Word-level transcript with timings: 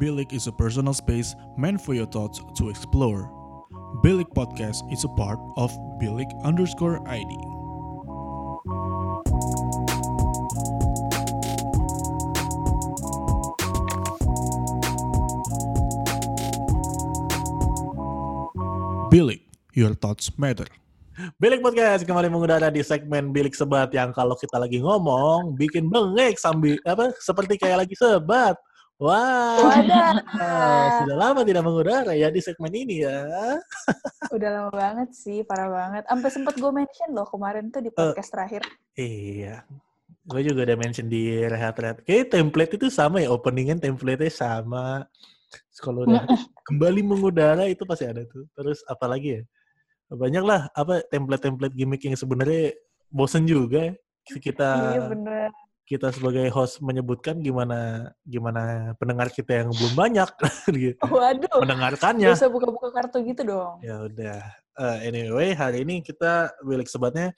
Bilik 0.00 0.32
is 0.32 0.48
a 0.48 0.52
personal 0.52 0.96
space 0.96 1.36
meant 1.60 1.76
for 1.76 1.92
your 1.92 2.08
thoughts 2.08 2.40
to 2.56 2.72
explore. 2.72 3.28
Bilik 4.00 4.24
Podcast 4.32 4.88
is 4.88 5.04
a 5.04 5.12
part 5.20 5.36
of 5.60 5.68
Bilik 6.00 6.32
underscore 6.48 6.96
ID. 7.04 7.28
Bilik, 19.12 19.44
your 19.76 19.92
thoughts 19.92 20.32
matter. 20.40 20.64
Bilik 21.36 21.60
Podcast 21.60 22.08
kembali 22.08 22.32
mengudara 22.32 22.72
di 22.72 22.80
segmen 22.80 23.28
Bilik 23.28 23.52
Sebat 23.52 23.92
yang 23.92 24.16
kalau 24.16 24.32
kita 24.40 24.56
lagi 24.56 24.80
ngomong 24.80 25.52
bikin 25.52 25.92
bengek 25.92 26.40
sambil 26.40 26.80
apa 26.88 27.12
seperti 27.20 27.60
kayak 27.60 27.84
lagi 27.84 27.92
sebat. 27.92 28.56
Wah, 29.02 29.58
sudah 31.02 31.16
lama 31.18 31.42
tidak 31.42 31.66
mengudara 31.66 32.14
ya 32.14 32.30
di 32.30 32.38
segmen 32.38 32.70
ini 32.70 33.02
ya. 33.02 33.26
Udah 34.34 34.48
lama 34.54 34.70
banget 34.70 35.10
sih, 35.10 35.42
parah 35.42 35.66
banget. 35.66 36.06
Sampai 36.06 36.30
sempet 36.30 36.54
gue 36.54 36.70
mention 36.70 37.10
loh 37.10 37.26
kemarin 37.26 37.66
tuh 37.74 37.82
di 37.82 37.90
podcast 37.90 38.30
terakhir. 38.30 38.62
Iya, 38.94 39.66
gue 40.22 40.40
juga 40.46 40.70
udah 40.70 40.78
mention 40.78 41.10
di 41.10 41.34
rehat-rehat. 41.34 42.06
Kayak 42.06 42.30
template 42.30 42.78
itu 42.78 42.86
sama 42.94 43.18
ya, 43.18 43.34
openingan 43.34 43.82
template-nya 43.82 44.30
sama. 44.30 45.02
Kalau 45.82 46.06
udah 46.06 46.22
kembali 46.70 47.02
mengudara 47.02 47.66
itu 47.66 47.82
pasti 47.82 48.06
ada 48.06 48.22
tuh. 48.22 48.46
Terus 48.54 48.86
apa 48.86 49.10
lagi 49.10 49.34
ya? 49.34 49.42
Banyak 50.14 50.44
lah 50.46 50.70
apa 50.78 51.02
template-template 51.10 51.74
gimmick 51.74 52.06
yang 52.06 52.14
sebenarnya 52.14 52.78
bosen 53.10 53.50
juga. 53.50 53.98
Kita 54.22 54.94
Iya 54.94 55.10
bener. 55.10 55.50
Kita 55.82 56.14
sebagai 56.14 56.46
host 56.54 56.78
menyebutkan 56.78 57.42
gimana 57.42 58.10
gimana 58.22 58.94
pendengar 58.96 59.28
kita 59.28 59.66
yang 59.66 59.68
belum 59.74 59.94
banyak 59.98 60.30
gitu. 60.88 61.02
Waduh, 61.04 61.58
mendengarkannya. 61.60 62.30
usah 62.32 62.48
buka-buka 62.48 62.94
kartu 62.94 63.20
gitu 63.26 63.42
dong. 63.42 63.82
Ya 63.82 64.00
udah. 64.06 64.40
Eh, 64.72 64.98
anyway, 65.10 65.52
hari 65.52 65.84
ini 65.84 66.00
kita 66.00 66.54
bilik 66.64 66.88
sebatnya 66.88 67.34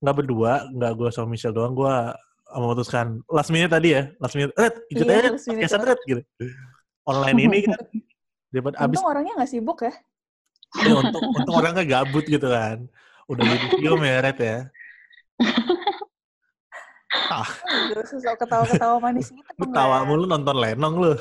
nggak 0.00 0.16
berdua, 0.24 0.66
nggak 0.72 0.92
gue 0.96 1.08
sama 1.10 1.34
Michelle 1.34 1.52
doang. 1.52 1.74
Gue 1.74 1.92
memutuskan 2.52 3.20
last 3.28 3.50
minute 3.52 3.72
tadi 3.72 3.98
ya, 3.98 4.08
last 4.22 4.34
minute. 4.38 4.52
Red, 4.56 4.74
ikut 4.88 5.04
Iya, 5.04 5.16
aja 5.18 5.30
podcastan 5.36 5.82
Red 5.84 6.00
gitu. 6.06 6.22
Online 7.02 7.38
ini 7.44 7.58
kan 7.66 7.80
dapat 8.54 8.74
abis. 8.78 8.96
Untung 9.00 9.10
orangnya 9.10 9.32
gak 9.42 9.50
sibuk 9.50 9.78
ya. 9.82 9.94
Ya, 10.86 10.92
untung, 10.96 11.22
untung 11.34 11.56
orangnya 11.58 11.84
gabut 11.84 12.24
gitu 12.24 12.46
kan. 12.46 12.86
Udah 13.28 13.42
jadi 13.44 13.66
film 13.76 14.00
ya 14.06 14.16
Red 14.22 14.38
ya. 14.38 14.58
Ah, 17.12 17.44
Aduh, 17.92 18.04
susah 18.04 18.32
ketawa-ketawa 18.34 18.96
manis 18.98 19.28
gitu. 19.28 19.44
lu 19.60 19.66
tawa 19.68 20.00
mulu 20.02 20.24
nonton 20.24 20.56
Lenong 20.56 20.94
lu. 20.96 21.12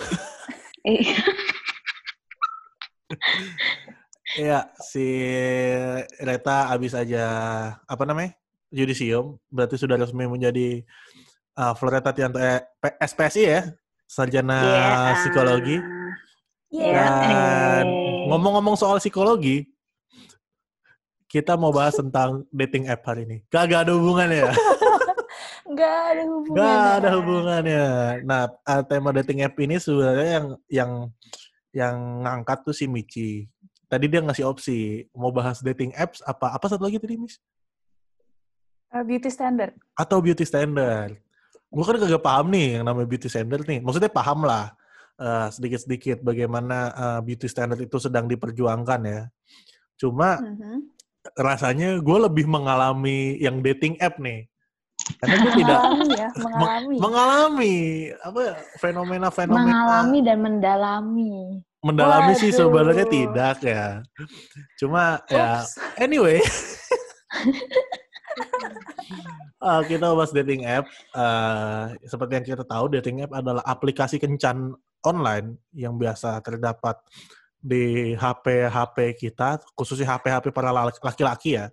Iya. 0.82 1.16
Iya, 4.32 4.60
si 4.80 5.04
Reta 6.18 6.72
abis 6.72 6.96
aja 6.96 7.26
apa 7.84 8.04
namanya? 8.08 8.32
Yudisium, 8.72 9.36
berarti 9.52 9.76
sudah 9.76 10.00
resmi 10.00 10.24
menjadi 10.24 10.88
uh, 11.60 11.76
Floreta 11.76 12.16
Tianto 12.16 12.40
eh, 12.40 12.64
SPSI 12.98 13.44
ya, 13.44 13.62
sarjana 14.08 14.58
Iya. 14.64 14.88
psikologi. 15.20 15.76
Iya. 16.72 16.92
Dan 16.96 17.84
Eh. 17.84 18.24
ngomong-ngomong 18.32 18.80
soal 18.80 19.04
psikologi, 19.04 19.68
kita 21.28 21.60
mau 21.60 21.76
bahas 21.76 22.00
tentang 22.00 22.48
dating 22.48 22.88
app 22.88 23.04
hari 23.04 23.28
ini. 23.28 23.38
Gak 23.52 23.68
ada 23.68 23.92
hubungannya 23.92 24.48
ya? 24.48 24.52
Gak 25.82 25.98
ada 26.14 26.24
hubungannya. 26.30 26.62
Gak 26.62 26.90
ada 26.94 27.10
hubungannya. 27.18 27.86
Nah, 28.22 28.42
uh, 28.70 28.84
tema 28.86 29.10
dating 29.18 29.42
app 29.42 29.58
ini 29.58 29.76
sebenarnya 29.82 30.30
yang 30.38 30.48
yang 30.70 30.92
yang 31.74 31.96
ngangkat 32.22 32.62
tuh 32.68 32.76
si 32.76 32.86
Michi. 32.86 33.50
Tadi 33.90 34.06
dia 34.08 34.22
ngasih 34.24 34.46
opsi 34.48 35.04
mau 35.12 35.34
bahas 35.34 35.60
dating 35.60 35.92
apps 35.98 36.22
apa 36.24 36.54
apa 36.54 36.66
satu 36.70 36.86
lagi 36.86 37.02
tadi 37.02 37.18
Miss? 37.18 37.42
Uh, 38.92 39.04
beauty 39.08 39.32
standard. 39.32 39.74
Atau 39.96 40.20
beauty 40.20 40.44
standard. 40.44 41.16
Gue 41.72 41.84
kan 41.88 41.96
kagak 41.96 42.24
paham 42.24 42.52
nih 42.52 42.80
yang 42.80 42.84
namanya 42.84 43.08
beauty 43.08 43.32
standard 43.32 43.64
nih. 43.64 43.80
Maksudnya 43.80 44.12
paham 44.12 44.44
lah 44.44 44.76
uh, 45.16 45.48
sedikit-sedikit 45.48 46.20
bagaimana 46.20 46.92
uh, 46.92 47.20
beauty 47.24 47.48
standard 47.48 47.80
itu 47.80 47.96
sedang 48.04 48.28
diperjuangkan 48.28 49.02
ya. 49.08 49.22
Cuma 49.96 50.44
Mhm. 50.44 50.92
rasanya 51.40 51.90
gue 52.04 52.18
lebih 52.28 52.46
mengalami 52.52 53.40
yang 53.40 53.64
dating 53.64 53.96
app 54.04 54.20
nih. 54.20 54.51
Karena 55.22 55.36
gue 55.38 55.54
tidak 55.54 55.78
Mengalami 55.78 56.10
ya, 56.12 56.30
mengalami. 56.44 56.96
mengalami 56.98 57.76
apa 58.18 58.40
ya, 58.42 58.54
fenomena-fenomena 58.76 59.70
Mengalami 59.70 60.20
dan 60.26 60.38
mendalami. 60.42 61.34
mendalami 61.82 62.32
sih 62.36 62.50
Waduh. 62.50 62.58
sebenarnya 62.58 63.06
tidak 63.06 63.58
ya. 63.62 63.86
Cuma 64.76 65.22
ya 65.30 65.62
Oops. 65.62 65.72
anyway. 65.98 66.42
Ah, 69.62 69.86
kita 69.86 70.10
bahas 70.10 70.34
dating 70.34 70.66
app. 70.66 70.90
Ah, 71.14 71.94
seperti 72.02 72.34
yang 72.34 72.46
kita 72.48 72.66
tahu, 72.66 72.90
dating 72.90 73.22
app 73.22 73.30
adalah 73.36 73.62
aplikasi 73.62 74.18
kencan 74.18 74.74
online 75.06 75.62
yang 75.70 76.02
biasa 76.02 76.42
terdapat 76.42 76.98
di 77.62 78.18
HP-HP 78.18 79.22
kita, 79.22 79.62
khususnya 79.78 80.18
HP-HP 80.18 80.50
para 80.50 80.74
laki- 80.74 80.98
laki-laki 80.98 81.62
ya. 81.62 81.70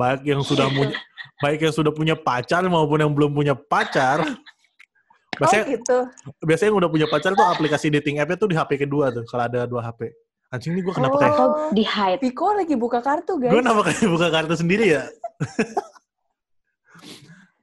Baik 0.00 0.24
yang 0.24 0.40
sudah 0.40 0.66
punya, 0.66 0.96
baik 1.38 1.60
yang 1.60 1.74
sudah 1.76 1.92
punya 1.92 2.16
pacar 2.16 2.64
maupun 2.64 2.98
yang 2.98 3.12
belum 3.12 3.30
punya 3.30 3.52
pacar. 3.52 4.24
Oh 4.24 5.38
Biasanya, 5.38 5.64
gitu. 5.72 5.98
biasanya 6.44 6.68
yang 6.68 6.78
udah 6.84 6.90
punya 6.90 7.06
pacar 7.08 7.32
tuh 7.32 7.44
aplikasi 7.44 7.88
dating 7.88 8.20
app-nya 8.20 8.36
tuh 8.36 8.48
di 8.48 8.56
HP 8.56 8.76
kedua 8.76 9.08
tuh, 9.08 9.24
kalau 9.24 9.44
ada 9.44 9.64
dua 9.64 9.80
HP. 9.80 10.12
Anjing 10.50 10.74
nih 10.74 10.82
gue 10.82 10.92
kenapa 10.92 11.14
Oh. 11.14 11.20
kayak... 11.20 11.32
Atau 11.32 11.48
di 11.72 11.84
hide. 11.86 12.20
Piko 12.20 12.46
lagi 12.52 12.74
buka 12.76 12.98
kartu 13.00 13.38
guys. 13.38 13.48
Gue 13.48 13.62
kenapa 13.62 13.80
kayak 13.86 14.08
buka 14.10 14.28
kartu 14.28 14.54
sendiri 14.58 14.84
ya? 14.98 15.02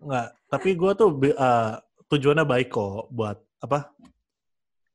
Enggak, 0.01 0.27
tapi 0.47 0.69
gue 0.73 0.91
tuh 0.95 1.09
eh, 1.21 1.71
tujuannya 2.07 2.45
baik 2.47 2.71
kok 2.71 3.11
buat 3.11 3.37
apa? 3.59 3.91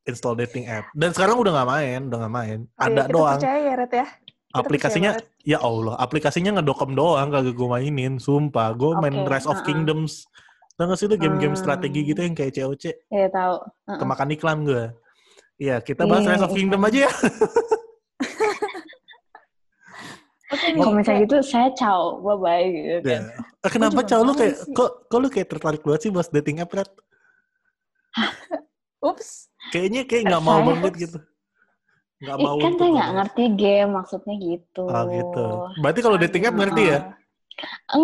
Install 0.02 0.34
dating 0.42 0.66
app. 0.66 0.90
Dan 0.96 1.14
sekarang 1.14 1.38
udah 1.38 1.52
nggak 1.54 1.70
main, 1.70 2.00
udah 2.10 2.18
nggak 2.26 2.34
main. 2.34 2.58
Oh, 2.66 2.66
iya, 2.66 2.82
Ada 2.90 3.02
kita 3.06 3.12
doang. 3.14 3.38
percaya 3.38 3.58
ya, 3.62 3.74
Red 3.78 3.92
ya. 3.94 4.06
Aplikasinya, 4.52 5.16
ya 5.42 5.58
Allah, 5.58 5.96
aplikasinya 5.96 6.60
ngedokem 6.60 6.92
doang 6.92 7.28
kagak 7.28 7.56
gue 7.56 7.64
mainin. 7.66 8.16
Sumpah, 8.16 8.72
gue 8.72 8.92
main 9.00 9.24
Rise 9.24 9.48
of 9.48 9.56
uh-uh. 9.56 9.64
Kingdoms. 9.64 10.28
Tau 10.76 10.88
gak 10.88 10.96
sih 10.96 11.04
itu 11.04 11.16
game-game 11.16 11.52
Hmm. 11.52 11.60
strategi 11.60 12.00
gitu 12.02 12.20
yang 12.20 12.32
kayak 12.32 12.52
COC? 12.54 12.84
Ya 13.08 13.28
tahu. 13.28 13.54
Heeh. 13.88 13.98
Kemakan 13.98 14.28
iklan 14.30 14.58
gue. 14.62 14.82
Iya, 15.56 15.80
kita 15.80 16.04
bahas 16.04 16.20
Iya, 16.22 16.30
Rise 16.32 16.42
of 16.42 16.48
iklan. 16.48 16.58
Kingdom 16.58 16.80
aja 16.82 16.98
ya. 17.04 17.10
Oke. 20.52 20.68
Kalau 20.76 20.92
misalnya 20.92 21.24
gitu, 21.24 21.36
saya 21.40 21.72
ciao, 21.72 22.20
bye 22.20 22.36
bye 22.36 22.66
gitu 22.68 22.98
kan. 23.00 23.24
Ya. 23.24 23.40
Eh, 23.64 23.70
Kenapa 23.72 24.04
cowok 24.04 24.20
lu 24.22 24.32
kayak, 24.36 24.54
sih. 24.58 24.74
kok, 24.76 24.90
kok 25.08 25.18
lu 25.18 25.28
kayak 25.32 25.48
tertarik 25.48 25.80
banget 25.80 26.00
sih 26.04 26.10
bahas 26.12 26.28
dating 26.28 26.60
app, 26.60 26.68
Red? 26.68 26.90
Ups. 29.08 29.48
Kayaknya 29.72 30.04
kayak 30.04 30.22
nggak 30.28 30.44
mau 30.44 30.60
banget 30.60 30.92
gitu. 31.08 31.18
Nggak 32.22 32.36
mau 32.38 32.54
kan 32.56 32.70
untuk 32.70 32.78
saya 32.78 32.90
nggak 32.94 33.10
ngerti 33.18 33.44
game, 33.58 33.90
maksudnya 33.90 34.34
gitu. 34.38 34.84
Oh 34.86 35.04
gitu. 35.10 35.44
Berarti 35.82 36.00
kalau 36.00 36.16
dating 36.16 36.46
app 36.46 36.54
ngerti 36.56 36.82
ya? 36.86 36.98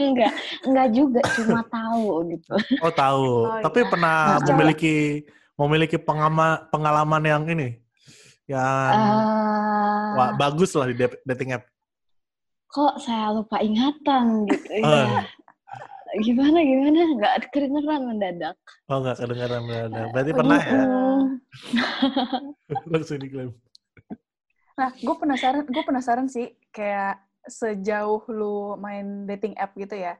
enggak, 0.00 0.32
enggak 0.64 0.88
juga, 0.94 1.20
cuma 1.36 1.60
tahu 1.76 2.04
gitu. 2.30 2.54
Oh 2.80 2.92
tahu. 2.92 3.26
Oh, 3.50 3.60
Tapi 3.60 3.78
iya. 3.82 3.88
pernah 3.90 4.16
memiliki 4.46 4.94
memiliki 5.58 5.96
pengama, 5.98 6.64
pengalaman 6.72 7.20
yang 7.20 7.42
ini, 7.44 7.76
yang 8.46 8.94
Eh, 8.96 10.14
wah, 10.16 10.32
bagus 10.32 10.72
lah 10.72 10.88
di 10.88 10.96
da- 10.96 11.20
dating 11.26 11.52
app. 11.52 11.66
kok 12.70 13.02
saya 13.02 13.34
lupa 13.34 13.58
ingatan 13.58 14.46
gitu 14.46 14.78
Oh. 14.80 14.94
ya. 14.94 15.26
Gimana 16.18 16.58
gimana? 16.58 17.00
Nggak 17.14 17.34
kedengeran 17.50 18.02
mendadak. 18.06 18.56
Oh 18.86 18.98
nggak 18.98 19.18
kedengaran 19.18 19.62
berada. 19.62 20.00
Berarti 20.10 20.30
pernah 20.34 20.58
ya? 20.58 20.82
Langsung 22.90 23.18
diklaim. 23.18 23.52
Nah, 24.74 24.90
gue 24.96 25.14
penasaran, 25.14 25.64
gue 25.68 25.84
penasaran 25.84 26.26
sih 26.26 26.56
kayak 26.72 27.20
sejauh 27.44 28.24
lu 28.32 28.74
main 28.76 29.28
dating 29.28 29.52
app 29.54 29.76
gitu 29.76 29.92
ya. 29.92 30.16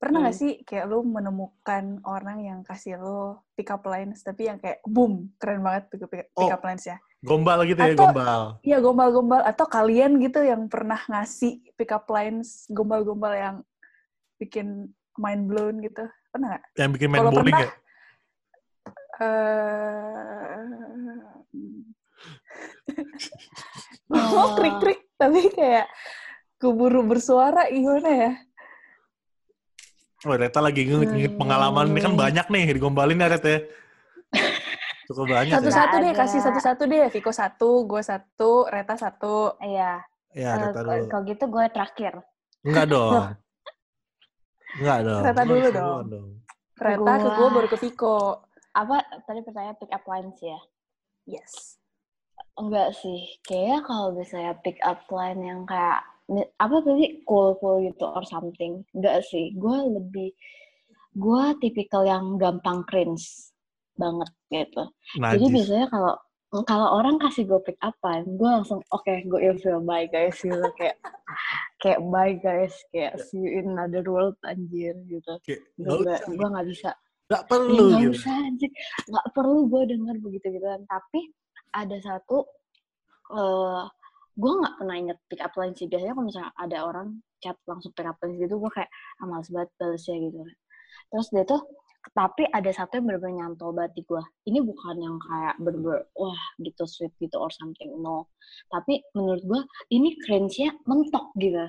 Pernah 0.00 0.24
nggak 0.24 0.34
Hmm. 0.34 0.42
sih 0.42 0.52
kayak 0.64 0.88
lu 0.88 1.04
menemukan 1.04 2.00
orang 2.02 2.38
yang 2.40 2.58
kasih 2.64 2.96
lu 2.96 3.36
pick 3.52 3.68
up 3.68 3.84
lines 3.84 4.24
tapi 4.24 4.48
yang 4.48 4.56
kayak 4.56 4.80
boom, 4.82 5.28
keren 5.36 5.60
banget 5.60 5.92
pick 5.92 6.02
up, 6.02 6.10
pick 6.10 6.26
Oh. 6.34 6.48
up 6.48 6.64
lines 6.64 6.84
ya. 6.84 6.96
Gombal 7.20 7.68
gitu 7.68 7.76
ya, 7.78 7.92
Atau- 7.92 8.08
gombal. 8.08 8.40
Iya, 8.64 8.76
gombal-gombal 8.80 9.40
atau 9.44 9.66
kalian 9.68 10.16
gitu 10.18 10.40
yang 10.40 10.66
pernah 10.66 10.96
ngasih 11.04 11.60
pick 11.76 11.92
up 11.92 12.08
lines 12.08 12.64
gombal-gombal 12.72 13.36
yang 13.36 13.56
bikin 14.40 14.88
mind 15.20 15.44
blown 15.46 15.78
gitu. 15.80 16.04
Pernah 16.32 16.46
nggak? 16.50 16.62
Yang 16.74 16.90
bikin 16.96 17.08
main 17.08 17.20
Kalau 17.20 17.32
bowling 17.32 17.52
pernah- 17.54 17.68
ya? 17.68 17.78
Eh 19.20 20.64
mau 24.10 24.56
krik-krik 24.56 25.00
tapi 25.14 25.40
kayak 25.50 25.86
keburu 26.56 27.04
bersuara 27.04 27.68
gimana 27.68 28.10
ya? 28.10 28.32
Oh, 30.20 30.36
Reta 30.36 30.60
lagi 30.60 30.84
inget, 30.84 31.08
inget 31.10 31.32
Hmm. 31.32 31.40
pengalaman 31.40 31.88
ini 31.88 32.00
kan 32.02 32.12
banyak 32.12 32.46
nih 32.46 32.76
digombalin 32.76 33.16
ya, 33.16 33.28
Ret 33.30 33.40
ya. 33.42 33.58
Cukup 35.08 35.26
banyak 35.26 35.48
ya. 35.48 35.56
Satu-satu 35.56 35.96
deh, 35.96 36.12
kasih 36.12 36.40
satu-satu 36.40 36.82
deh. 36.84 37.08
Viko 37.08 37.32
satu, 37.32 37.70
gue 37.82 37.98
satu, 38.00 38.68
Reta 38.68 38.94
satu. 38.94 39.56
Iya. 39.58 40.04
Ya, 40.30 40.50
Eh, 40.54 40.60
Reta 40.62 40.84
dulu. 40.84 41.08
kalau 41.08 41.24
gitu 41.24 41.44
gue 41.46 41.64
terakhir. 41.68 42.12
Enggak 42.60 42.86
dong. 42.86 43.12
Enggak 44.78 44.98
dong. 45.02 45.22
Reta 45.24 45.42
Lu 45.42 45.48
dulu 45.50 45.68
dong. 45.70 46.04
duluan 46.06 46.30
Reta 46.80 47.12
ke 47.12 47.20
Gua- 47.24 47.36
gue, 47.36 47.48
baru 47.50 47.68
ke 47.68 47.78
Viko. 47.78 48.16
Apa 48.70 48.94
tadi 49.24 49.40
pertanyaan 49.42 49.76
pick 49.76 49.90
up 49.90 50.04
lines 50.06 50.38
ya? 50.38 50.58
Yes. 51.26 51.76
Enggak 52.54 52.94
sih. 52.94 53.20
Kayaknya 53.42 53.78
kalau 53.82 54.06
misalnya 54.12 54.54
pick 54.60 54.78
up 54.80 55.02
line 55.10 55.40
yang 55.40 55.60
kayak 55.64 56.00
apa 56.56 56.76
tadi 56.80 57.26
cool 57.26 57.58
cool 57.58 57.82
gitu 57.82 58.06
or 58.06 58.22
something. 58.22 58.86
Enggak 58.94 59.26
sih. 59.26 59.50
Gue 59.54 59.76
lebih 59.90 60.30
gue 61.10 61.44
tipikal 61.58 62.06
yang 62.06 62.38
gampang 62.38 62.86
cringe 62.86 63.50
banget 63.98 64.30
gitu. 64.48 64.82
Jadi 65.18 65.42
Najis. 65.42 65.50
biasanya 65.52 65.86
kalau 65.90 66.14
kalau 66.50 66.98
orang 66.98 67.14
kasih 67.22 67.46
gue 67.46 67.62
pick 67.62 67.78
up 67.78 67.94
line, 68.02 68.26
gue 68.26 68.50
langsung 68.50 68.82
oke, 68.90 69.06
gue 69.06 69.40
ilfeel 69.40 69.78
bye 69.86 70.10
guys 70.10 70.34
gitu 70.42 70.58
kayak 70.74 70.98
kayak 71.78 72.02
bye 72.10 72.34
guys, 72.42 72.74
kayak 72.90 73.22
see 73.22 73.38
you 73.38 73.62
in 73.62 73.70
another 73.70 74.02
world 74.10 74.34
anjir 74.42 74.98
gitu. 75.06 75.32
Gue 75.78 76.02
gue 76.10 76.48
nggak 76.50 76.66
bisa. 76.66 76.90
Ih, 77.30 77.46
perlu 77.46 77.94
nggak 77.94 78.02
gitu. 78.02 78.14
usah 78.18 78.34
anjir, 78.50 78.70
nggak 79.06 79.26
perlu 79.30 79.58
gue 79.70 79.82
denger 79.94 80.16
begitu 80.18 80.46
gituan. 80.58 80.82
Tapi 80.90 81.30
ada 81.70 81.96
satu, 82.02 82.42
eh 83.30 83.82
gue 84.34 84.52
nggak 84.58 84.74
pernah 84.82 84.96
inget 84.98 85.18
pick 85.30 85.38
up 85.38 85.54
line 85.54 85.78
sih. 85.78 85.86
Biasanya 85.86 86.18
kalau 86.18 86.26
misalnya 86.26 86.50
ada 86.58 86.78
orang 86.82 87.08
chat 87.38 87.54
langsung 87.70 87.94
pick 87.94 88.10
up 88.10 88.18
line 88.26 88.34
gitu, 88.42 88.58
gue 88.58 88.70
kayak 88.74 88.90
ah, 89.22 89.26
males 89.30 89.46
banget 89.54 89.70
balesnya 89.78 90.18
gitu. 90.18 90.42
Terus 91.14 91.26
dia 91.30 91.44
tuh 91.46 91.62
tapi 92.16 92.48
ada 92.48 92.70
satu 92.72 92.98
yang 92.98 93.12
bener-bener 93.12 93.36
nyantol 93.44 93.76
banget 93.76 94.00
di 94.00 94.02
gue. 94.08 94.22
Ini 94.48 94.58
bukan 94.64 94.96
yang 94.98 95.16
kayak 95.20 95.54
bener-bener 95.60 96.08
wah 96.16 96.40
gitu 96.58 96.84
sweet 96.88 97.12
gitu 97.20 97.36
or 97.36 97.52
something 97.52 97.92
no. 98.00 98.32
Tapi 98.72 99.04
menurut 99.12 99.42
gue 99.44 99.60
ini 99.92 100.16
cringe-nya 100.24 100.74
mentok 100.88 101.30
gitu. 101.36 101.68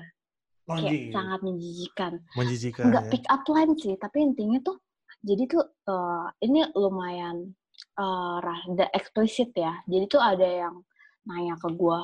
Kayak 0.66 1.12
sangat 1.12 1.40
menjijikan. 1.44 2.12
Menjijikan 2.38 2.82
Enggak 2.88 3.04
ya. 3.06 3.10
pick 3.12 3.24
up 3.28 3.42
line 3.50 3.74
sih, 3.76 3.94
tapi 4.00 4.24
intinya 4.24 4.58
tuh 4.64 4.78
jadi 5.22 5.42
tuh 5.46 5.64
eh, 5.68 6.26
ini 6.48 6.60
lumayan 6.74 7.52
eh, 8.00 8.36
rada 8.40 8.86
eksplisit 8.96 9.52
ya. 9.52 9.84
Jadi 9.84 10.04
tuh 10.08 10.22
ada 10.22 10.48
yang 10.48 10.80
nanya 11.28 11.54
ke 11.60 11.68
gue 11.76 12.00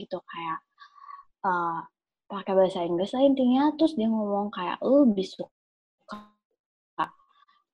gitu 0.00 0.18
kayak 0.24 0.58
eh, 1.44 1.80
pakai 2.26 2.52
bahasa 2.58 2.82
Inggris 2.82 3.14
lah 3.14 3.22
intinya 3.22 3.70
terus 3.78 3.94
dia 3.94 4.10
ngomong 4.10 4.50
kayak 4.50 4.82
lu 4.82 5.06
lebih 5.06 5.26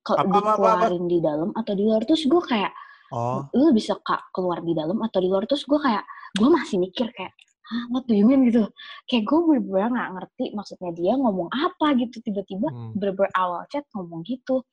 suka 0.02 0.18
ke 0.18 0.26
Apa, 0.26 0.34
dikeluarin 0.34 1.04
di 1.06 1.18
dalam 1.22 1.50
atau 1.54 1.72
di 1.78 1.82
luar 1.86 2.02
terus 2.02 2.26
gue 2.26 2.42
kayak 2.42 2.74
Oh, 3.12 3.44
lu 3.52 3.68
lebih 3.68 3.84
suka 3.84 4.24
keluar 4.32 4.64
di 4.64 4.72
dalam 4.72 4.96
atau 5.04 5.20
di 5.20 5.28
luar? 5.28 5.44
Terus 5.44 5.68
gue 5.68 5.76
kayak 5.76 6.00
gue 6.32 6.48
masih 6.48 6.80
mikir 6.80 7.12
kayak 7.12 7.36
Hah, 7.62 7.84
what 7.92 8.08
do 8.08 8.16
you 8.16 8.24
mean? 8.24 8.48
Gitu. 8.48 8.64
Kayak 9.04 9.28
gue 9.28 9.38
bener-bener 9.52 9.88
nggak 9.92 10.10
ngerti 10.16 10.44
maksudnya 10.56 10.90
dia 10.96 11.12
ngomong 11.20 11.52
apa 11.52 11.92
gitu. 12.00 12.24
Tiba-tiba 12.24 12.72
Hmm. 12.72 12.96
bener-bener 12.96 13.28
awal 13.36 13.68
chat 13.68 13.84
ngomong 13.92 14.24
gitu. 14.24 14.64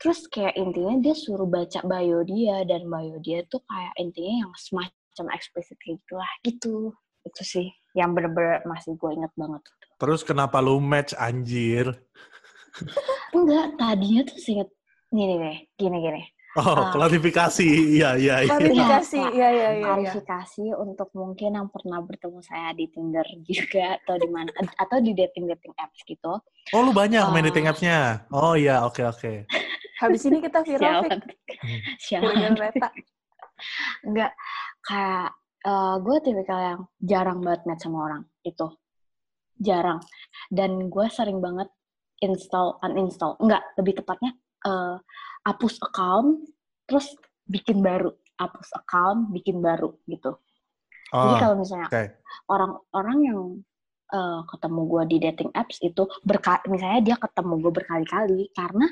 Terus 0.00 0.24
kayak 0.30 0.54
intinya 0.56 0.96
dia 1.02 1.14
suruh 1.18 1.50
baca 1.50 1.82
bio 1.84 2.22
dia 2.24 2.64
dan 2.64 2.86
bio 2.86 3.18
dia 3.20 3.42
tuh 3.50 3.60
kayak 3.66 3.92
intinya 4.00 4.46
yang 4.46 4.52
semacam 4.56 5.26
eksplisit 5.34 5.76
kayak 5.82 5.98
gitu 6.00 6.14
lah 6.14 6.30
gitu. 6.46 6.74
Itu 7.26 7.42
sih 7.42 7.68
yang 7.92 8.14
bener-bener 8.14 8.64
masih 8.64 8.94
gue 8.96 9.10
inget 9.18 9.34
banget. 9.36 9.60
Terus 10.00 10.22
kenapa 10.24 10.62
lu 10.64 10.78
match 10.80 11.12
anjir? 11.18 11.90
Enggak 13.32 13.66
tadinya 13.76 14.22
tuh 14.24 14.38
seinget 14.38 14.68
gini 15.08 15.34
deh 15.36 15.58
gini 15.76 15.98
gini 16.00 16.22
Oh, 16.58 16.66
Ah. 16.74 16.90
klarifikasi. 16.90 17.62
Iya, 17.94 18.18
iya, 18.18 18.42
iya. 18.42 18.50
Klarifikasi, 18.50 19.22
Kak. 19.22 19.30
iya, 19.38 19.48
iya, 19.54 19.54
iya. 19.54 19.70
iya. 19.70 19.84
klarifikasi 19.86 20.66
untuk 20.82 21.06
mungkin 21.14 21.54
yang 21.54 21.70
pernah 21.70 22.02
bertemu 22.02 22.42
saya 22.42 22.74
di 22.74 22.90
Tinder 22.90 23.22
juga 23.46 23.94
atau 24.02 24.18
di 24.18 24.26
mana 24.26 24.50
atau 24.74 24.98
di 24.98 25.14
dating 25.14 25.46
dating 25.46 25.70
apps 25.78 26.02
gitu. 26.02 26.42
Oh, 26.74 26.80
lu 26.82 26.90
banyak 26.90 27.22
main 27.30 27.46
Ah. 27.46 27.54
dating 27.54 27.70
apps-nya. 27.70 28.26
Oh, 28.34 28.58
iya, 28.58 28.82
oke, 28.82 28.98
oke. 28.98 29.46
Habis 30.02 30.26
ini 30.26 30.42
kita 30.42 30.58
viral. 30.66 31.06
Gara-gara 31.06 32.50
Reta. 32.58 32.88
Enggak 34.10 34.34
kayak 34.82 35.30
eh, 35.62 35.96
gue 36.02 36.16
tipikal 36.18 36.58
yang 36.58 36.80
jarang 36.98 37.38
banget 37.46 37.62
match 37.62 37.86
sama 37.86 38.10
orang 38.10 38.22
itu 38.42 38.66
jarang 39.54 40.02
dan 40.50 40.90
gue 40.90 41.06
sering 41.14 41.38
banget 41.38 41.70
install 42.20 42.78
uninstall. 42.84 43.36
Enggak 43.40 43.64
lebih 43.76 44.00
tepatnya 44.00 44.32
eh, 44.64 44.96
hapus 45.44 45.80
account 45.84 46.46
terus 46.86 47.12
bikin 47.48 47.80
baru. 47.80 48.12
Hapus 48.40 48.72
account 48.76 49.32
bikin 49.32 49.60
baru 49.60 49.96
gitu. 50.08 50.36
Jadi 51.10 51.34
Oh, 51.34 51.40
kalau 51.42 51.56
misalnya 51.58 51.90
orang-orang 52.46 53.18
yang 53.26 53.40
eh, 54.14 54.40
ketemu 54.46 54.80
gue 54.86 55.02
di 55.10 55.16
dating 55.18 55.50
apps 55.52 55.82
itu 55.82 56.06
berka 56.22 56.62
misalnya 56.70 57.00
dia 57.02 57.16
ketemu 57.18 57.52
gue 57.58 57.72
berkali-kali 57.74 58.40
karena 58.54 58.86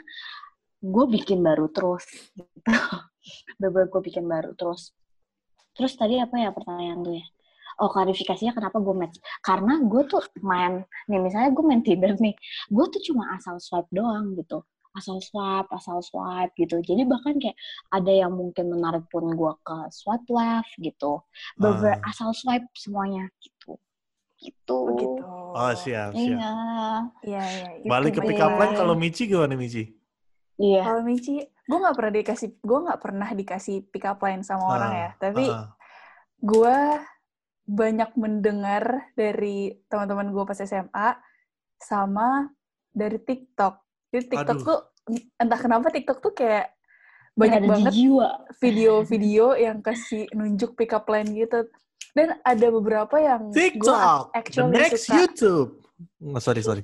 gue 0.78 1.04
bikin 1.10 1.42
baru 1.42 1.70
terus 1.70 2.04
gitu. 2.34 2.58
bener 3.60 3.86
gue 3.86 4.02
bikin 4.02 4.25
baru 4.26 4.52
terus. 4.58 4.90
Terus 5.78 5.94
tadi 5.94 6.19
apa 6.19 6.34
ya 6.42 6.50
pertanyaan 6.50 7.06
tuh 7.06 7.14
ya 7.22 7.26
oh 7.78 7.88
klarifikasinya 7.88 8.52
kenapa 8.52 8.78
gue 8.78 8.94
match 8.94 9.16
karena 9.40 9.78
gue 9.82 10.02
tuh 10.04 10.19
main 10.42 10.82
nih 11.06 11.19
misalnya 11.19 11.50
gue 11.50 11.64
main 11.64 11.82
Tinder 11.82 12.14
nih 12.14 12.34
gue 12.69 12.84
tuh 12.90 13.00
cuma 13.10 13.34
asal 13.34 13.58
swipe 13.58 13.86
doang 13.90 14.34
gitu 14.34 14.62
asal 14.92 15.22
swipe 15.22 15.70
asal 15.70 16.02
swipe 16.02 16.50
gitu 16.54 16.82
jadi 16.82 17.06
bahkan 17.06 17.38
kayak 17.38 17.54
ada 17.88 18.10
yang 18.10 18.34
mungkin 18.34 18.66
menarik 18.69 19.06
pun 19.06 19.30
gue 19.30 19.52
ke 19.62 19.76
swipe 19.88 20.26
left 20.28 20.75
gitu 20.76 21.22
bener 21.54 21.96
Ah. 21.96 22.10
asal 22.10 22.34
swipe 22.34 22.66
semuanya 22.75 23.30
gitu 23.38 23.78
gitu 24.38 24.78
Begitu. 24.94 25.22
Oh, 25.50 25.75
siap, 25.75 26.14
siap. 26.14 26.38
iya 26.38 26.54
Iya, 27.22 27.42
iya. 27.42 27.69
itu 27.78 27.90
Balik 27.90 28.14
ke 28.14 28.22
pick 28.22 28.38
up 28.38 28.54
line 28.54 28.75
kalau 28.75 28.94
Michi 28.94 29.26
gimana, 29.26 29.54
Michi? 29.54 29.94
iya 30.58 30.82
Kalau 30.82 31.02
Michi, 31.02 31.42
gue 31.42 31.78
nggak 31.78 31.96
pernah 31.98 32.12
dikasih, 32.14 32.48
gue 32.58 32.78
nggak 32.86 33.00
pernah 33.02 33.28
dikasih 33.34 33.76
pick 33.90 34.06
up 34.06 34.19
line 34.19 34.42
sama 34.42 34.62
orang 34.69 34.90
Ah, 34.90 34.98
ya. 34.98 35.10
Tapi 35.19 35.44
Ah, 35.46 35.75
gue 36.38 36.76
banyak 37.69 38.17
mendengar 38.17 39.12
dari 39.12 39.76
teman-teman 39.93 40.32
gue 40.32 40.44
pas 40.49 40.56
SMA 40.56 41.09
sama 41.76 42.49
dari 42.88 43.20
TikTok. 43.20 43.75
Jadi 44.09 44.25
TikTok 44.32 44.56
Aduh. 44.56 44.65
tuh 44.65 44.79
entah 45.37 45.61
kenapa 45.61 45.93
TikTok 45.93 46.19
tuh 46.25 46.32
kayak 46.32 46.73
banyak 47.37 47.61
ada 47.61 47.67
di 47.69 47.70
banget 47.70 47.93
jiwa 47.94 48.29
video-video 48.59 49.44
yang 49.55 49.79
kasih 49.85 50.26
nunjuk 50.32 50.75
pick 50.81 50.97
up 50.97 51.04
line 51.12 51.28
gitu. 51.37 51.69
Dan 52.16 52.40
ada 52.40 52.66
beberapa 52.73 53.21
yang 53.21 53.52
gue 53.52 53.76
TikTok, 53.76 54.33
the 54.33 54.38
actually 54.40 54.73
next 54.75 55.04
suka. 55.04 55.14
YouTube. 55.23 55.71
Oh, 56.25 56.40
sorry, 56.40 56.64
sorry. 56.64 56.83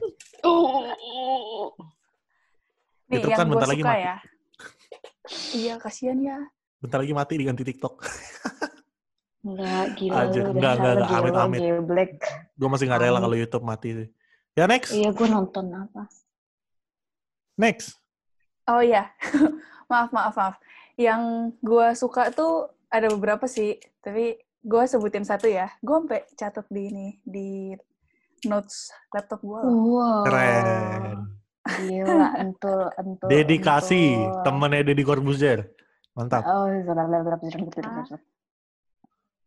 Nih, 3.09 3.19
YouTube 3.19 3.33
yang 3.33 3.41
kan 3.41 3.47
gue 3.49 3.55
bentar 3.57 3.71
lagi 3.73 3.83
suka 3.83 3.91
mati. 3.91 4.05
ya. 4.05 4.17
Iya, 5.57 5.75
kasihan 5.81 6.19
ya. 6.21 6.39
Bentar 6.79 7.01
lagi 7.01 7.17
mati 7.17 7.35
diganti 7.41 7.65
TikTok. 7.65 7.95
enggak 9.45 9.85
gila 10.01 10.17
Anjir, 10.25 10.43
lu 10.49 10.53
enggak, 10.57 10.73
enggak, 10.81 10.95
enggak, 10.97 11.19
amit, 11.21 11.35
amit. 11.37 11.61
geblek. 11.61 12.13
Gue 12.57 12.69
masih 12.73 12.85
nggak 12.89 13.03
rela 13.05 13.19
kalau 13.21 13.37
YouTube 13.37 13.65
mati. 13.65 14.09
Ya, 14.57 14.65
next. 14.65 14.91
iya 14.97 15.11
gue 15.13 15.29
nonton 15.29 15.67
apa 15.71 16.09
Next. 17.55 18.01
Oh 18.65 18.81
iya, 18.81 19.13
maaf 19.93 20.11
maaf 20.11 20.35
maaf. 20.35 20.57
Yang 20.97 21.53
gue 21.61 21.87
suka 21.95 22.33
tuh 22.33 22.73
ada 22.89 23.13
beberapa 23.13 23.45
sih, 23.45 23.77
tapi 24.01 24.41
gue 24.65 24.83
sebutin 24.89 25.23
satu 25.23 25.47
ya. 25.47 25.69
Gue 25.85 26.03
sampai 26.03 26.25
catat 26.35 26.67
di 26.73 26.83
ini 26.89 27.09
di 27.23 27.77
notes 28.49 28.91
laptop 29.13 29.41
gue. 29.45 29.61
wow 29.61 30.25
Keren. 30.27 31.31
gila 31.65 32.29
entul 32.43 32.89
entul 32.97 33.29
Dedikasi. 33.29 34.19
entul. 34.19 34.43
Temennya 34.45 34.83
Deddy 34.85 35.05
Corbuzier. 35.05 35.61
Mantap. 36.15 36.47
oh 36.47 36.71
benar 36.71 37.07
benar 37.11 37.23
benar 37.27 37.39
benar 37.43 37.91
benar 38.07 38.21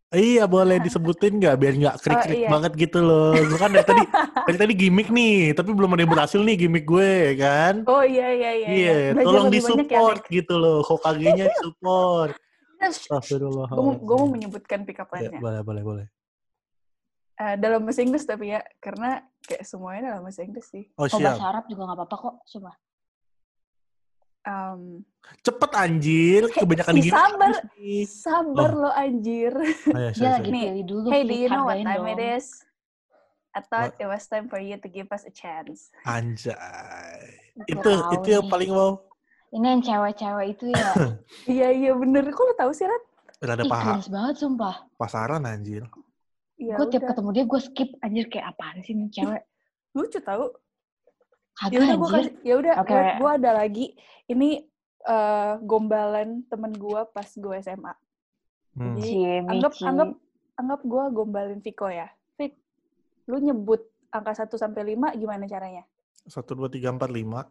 Iya, 0.07 0.47
boleh 0.47 0.79
disebutin 0.85 1.35
nggak? 1.43 1.55
Biar 1.59 1.73
nggak 1.75 1.95
krik-krik 1.99 2.39
iya. 2.47 2.49
banget 2.49 2.71
gitu 2.79 2.99
loh. 3.03 3.35
Gue 3.35 3.59
kan 3.59 3.71
dari 3.75 3.83
tadi, 3.83 4.03
dari 4.47 4.57
tadi 4.57 4.73
gimmick 4.73 5.09
nih. 5.11 5.51
Tapi 5.51 5.69
belum 5.75 5.91
ada 5.91 6.01
yang 6.07 6.13
berhasil 6.15 6.39
nih 6.39 6.55
gimmick 6.55 6.85
gue, 6.87 7.35
kan? 7.35 7.83
Oh 7.83 8.03
iya 8.03 8.31
iya 8.31 8.51
iya. 8.55 8.67
Iya, 8.71 8.95
Belajar 9.11 9.25
tolong 9.27 9.45
lebih 9.51 9.61
banyak 9.63 9.67
ya, 9.67 9.83
disupport 9.83 10.21
gitu 10.31 10.53
loh. 10.55 10.79
Hokage-nya 10.87 11.45
disupport. 11.51 12.33
Gue 12.37 12.87
Astagfirullah. 12.87 13.67
mau 13.73 13.91
gue 13.99 14.15
mau 14.15 14.29
menyebutkan 14.29 14.85
pick 14.87 15.01
up 15.01 15.09
Ya, 15.11 15.27
line-nya. 15.27 15.39
boleh, 15.43 15.61
boleh, 15.65 15.83
boleh. 15.83 16.05
Eh, 17.37 17.55
dalam 17.59 17.85
bahasa 17.85 18.01
Inggris 18.01 18.25
tapi 18.25 18.53
ya, 18.53 18.61
karena 18.81 19.21
kayak 19.43 19.65
semuanya 19.67 20.13
dalam 20.13 20.25
bahasa 20.25 20.41
Inggris 20.41 20.65
sih. 20.71 20.85
Oh, 20.95 21.05
oh 21.05 21.07
siap. 21.09 21.35
bahasa 21.35 21.43
Arab 21.45 21.63
juga 21.67 21.83
nggak 21.83 21.97
apa-apa 21.99 22.15
kok 22.15 22.35
coba 22.57 22.71
Um, 24.47 25.03
Cepet 25.43 25.71
anjir, 25.75 26.41
kebanyakan 26.55 26.95
Ih, 26.95 27.03
gimmick 27.03 27.19
sabar. 27.19 27.53
sabar 28.07 28.69
Oh. 28.71 28.79
lo 28.79 28.89
anjir. 28.89 29.51
Oh, 29.51 29.99
ya, 29.99 30.11
sorry, 30.11 30.23
lagi 30.23 30.39
sorry. 30.39 30.47
Nih, 30.49 30.63
pilih 30.63 30.83
dulu 30.87 31.07
Hey, 31.11 31.21
do 31.21 31.35
you 31.35 31.47
know 31.47 31.67
what 31.67 31.75
time 31.77 32.03
it 32.05 32.15
dong. 32.15 32.31
is? 32.39 32.45
I 33.51 33.59
thought 33.59 33.91
it 33.97 34.05
was 34.05 34.23
time 34.23 34.47
for 34.47 34.55
you 34.57 34.77
to 34.77 34.87
give 34.87 35.09
us 35.09 35.25
a 35.25 35.33
chance. 35.33 35.91
Anjay. 36.05 37.19
Itu 37.65 37.89
itu 38.13 38.27
yang 38.29 38.47
paling 38.47 38.69
wow. 38.69 39.01
Ini 39.49 39.65
yang 39.65 39.81
cewek-cewek 39.81 40.47
itu 40.53 40.65
ya. 40.69 40.91
Iya 41.49 41.67
iya 41.71 41.91
bener. 41.91 42.23
Kok 42.29 42.43
lo 42.43 42.53
tahu 42.55 42.71
sih 42.71 42.85
Rat? 42.85 43.03
Rada 43.39 43.61
Ih, 43.61 43.69
paha, 43.69 43.93
banget 44.03 44.35
sumpah. 44.37 44.75
pasaran 44.95 45.43
anjir. 45.43 45.83
Iya 46.55 46.73
gue 46.73 46.87
tiap 46.89 47.05
ketemu 47.05 47.29
dia 47.31 47.45
gue 47.45 47.61
skip 47.61 47.89
anjir 47.99 48.25
kayak 48.27 48.53
apaan 48.53 48.79
sih 48.81 48.93
nih 48.93 49.09
cewek. 49.11 49.43
Lucu 49.91 50.19
tahu. 50.19 50.45
Ya 51.73 51.77
udah 51.81 51.95
gue 51.97 52.09
kasih. 52.13 52.33
Ya 52.45 52.53
udah. 52.61 52.73
Oke. 52.81 52.97
Gue 53.17 53.31
ada 53.33 53.51
lagi. 53.57 53.85
Ini 54.29 54.49
eh, 55.07 55.53
gombalan 55.65 56.45
temen 56.45 56.73
gue 56.77 57.01
pas 57.09 57.29
gue 57.29 57.55
SMA. 57.63 57.93
Hmm. 58.77 58.93
Jadi, 58.93 59.41
anggap 59.41 59.73
anggap 59.81 60.09
anggap 60.57 60.81
gue 60.85 61.03
gombalin 61.13 61.59
Viko 61.65 61.89
ya. 61.89 62.05
Vik, 62.37 62.53
lu 63.25 63.41
nyebut 63.41 63.81
angka 64.13 64.45
1 64.45 64.53
sampai 64.53 64.93
5 64.93 65.17
gimana 65.17 65.49
caranya? 65.49 65.83
Satu, 66.27 66.53
dua, 66.53 66.69
tiga, 66.69 66.93
empat, 66.93 67.09
lima. 67.09 67.47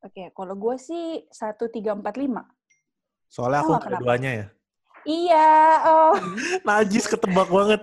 Oke, 0.00 0.30
kalau 0.32 0.54
gue 0.56 0.76
sih 0.80 1.26
1 1.28 1.68
3 1.68 1.92
4 1.98 2.14
5. 2.16 2.46
Soalnya 3.26 3.60
aku 3.60 3.72
kenapa? 3.76 3.82
kedua-duanya 3.84 4.30
ya. 4.32 4.46
Iya, 5.06 5.50
oh. 5.86 6.14
Najis 6.68 7.06
ketebak 7.06 7.48
banget. 7.50 7.82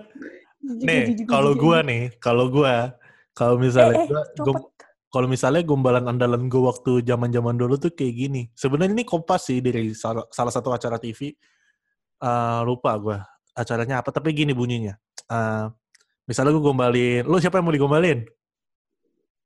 Nih, 0.64 1.12
kalau 1.28 1.52
gua 1.52 1.84
nih, 1.84 2.12
kalau 2.16 2.48
gua, 2.48 2.96
kalau 3.36 3.60
misalnya 3.60 4.08
eh, 4.08 4.08
eh, 4.08 4.40
gom- 4.40 4.72
kalau 5.14 5.30
misalnya 5.30 5.62
gombalan 5.62 6.10
andalan 6.10 6.50
gua 6.50 6.74
waktu 6.74 7.06
zaman-zaman 7.06 7.54
dulu 7.54 7.78
tuh 7.78 7.94
kayak 7.94 8.14
gini. 8.18 8.42
Sebenarnya 8.58 8.98
ini 8.98 9.06
kompas 9.06 9.46
sih 9.46 9.62
dari 9.62 9.94
salah, 9.94 10.26
salah 10.34 10.50
satu 10.50 10.74
acara 10.74 10.98
TV. 10.98 11.30
Eh, 12.18 12.60
lupa 12.66 12.90
gua 12.98 13.22
acaranya 13.54 14.02
apa, 14.02 14.10
tapi 14.10 14.34
gini 14.34 14.50
bunyinya. 14.50 14.98
Eh, 15.30 15.66
misalnya 16.26 16.50
gua 16.58 16.74
gombalin, 16.74 17.22
lu 17.30 17.38
siapa 17.38 17.62
yang 17.62 17.70
mau 17.70 17.74
digombalin? 17.78 18.26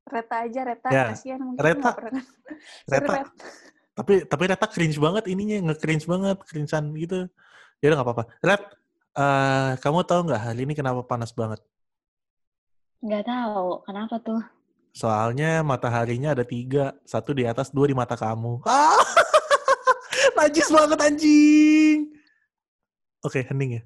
Reta 0.09 0.35
aja, 0.41 0.61
Reta. 0.65 0.89
Ya, 0.89 1.05
Kasihan 1.13 1.37
mungkin 1.37 1.61
Reta. 1.61 1.91
pernah. 1.93 2.25
Reta. 2.89 3.13
Ret. 3.13 3.29
Tapi 3.93 4.13
tapi 4.25 4.43
Reta 4.49 4.65
cringe 4.65 4.97
banget 4.97 5.29
ininya, 5.29 5.69
nge-cringe 5.69 6.09
banget, 6.09 6.37
cringean 6.49 6.97
gitu. 6.97 7.29
Ya 7.77 7.93
udah 7.93 7.97
nggak 8.01 8.07
apa-apa. 8.09 8.23
Ret, 8.41 8.63
eh, 9.21 9.71
kamu 9.85 10.01
tahu 10.01 10.33
nggak 10.33 10.41
hari 10.49 10.65
ini 10.65 10.73
kenapa 10.73 11.05
panas 11.05 11.29
banget? 11.29 11.61
Nggak 13.05 13.29
tahu 13.29 13.85
kenapa 13.85 14.17
tuh. 14.17 14.41
Soalnya 14.99 15.63
mataharinya 15.63 16.35
ada 16.35 16.43
tiga, 16.43 16.91
satu 17.07 17.31
di 17.31 17.47
atas, 17.47 17.71
dua 17.71 17.87
di 17.87 17.95
mata 17.95 18.19
kamu. 18.19 18.67
Ah, 18.67 18.99
najis 20.43 20.67
banget 20.67 20.99
anjing. 20.99 22.11
Oke, 23.23 23.47
hening 23.47 23.79
ya. 23.79 23.83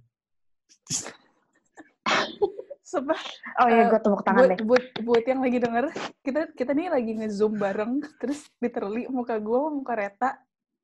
Sumpah, 2.81 3.21
Oh 3.61 3.69
iya 3.69 3.85
Eh, 3.85 3.89
gue 3.93 3.99
tepuk 4.01 4.25
tangan 4.25 4.41
buat, 4.41 4.49
deh. 4.49 4.59
buat, 4.65 4.85
buat 5.05 5.23
yang 5.29 5.41
lagi 5.45 5.57
denger, 5.61 5.85
kita 6.25 6.41
kita 6.57 6.71
nih 6.73 6.89
lagi 6.89 7.11
nge-zoom 7.21 7.61
bareng, 7.61 8.01
terus 8.17 8.49
literally 8.57 9.05
muka 9.05 9.37
gue 9.37 9.53
sama 9.53 9.69
muka 9.69 9.93
Reta. 9.93 10.29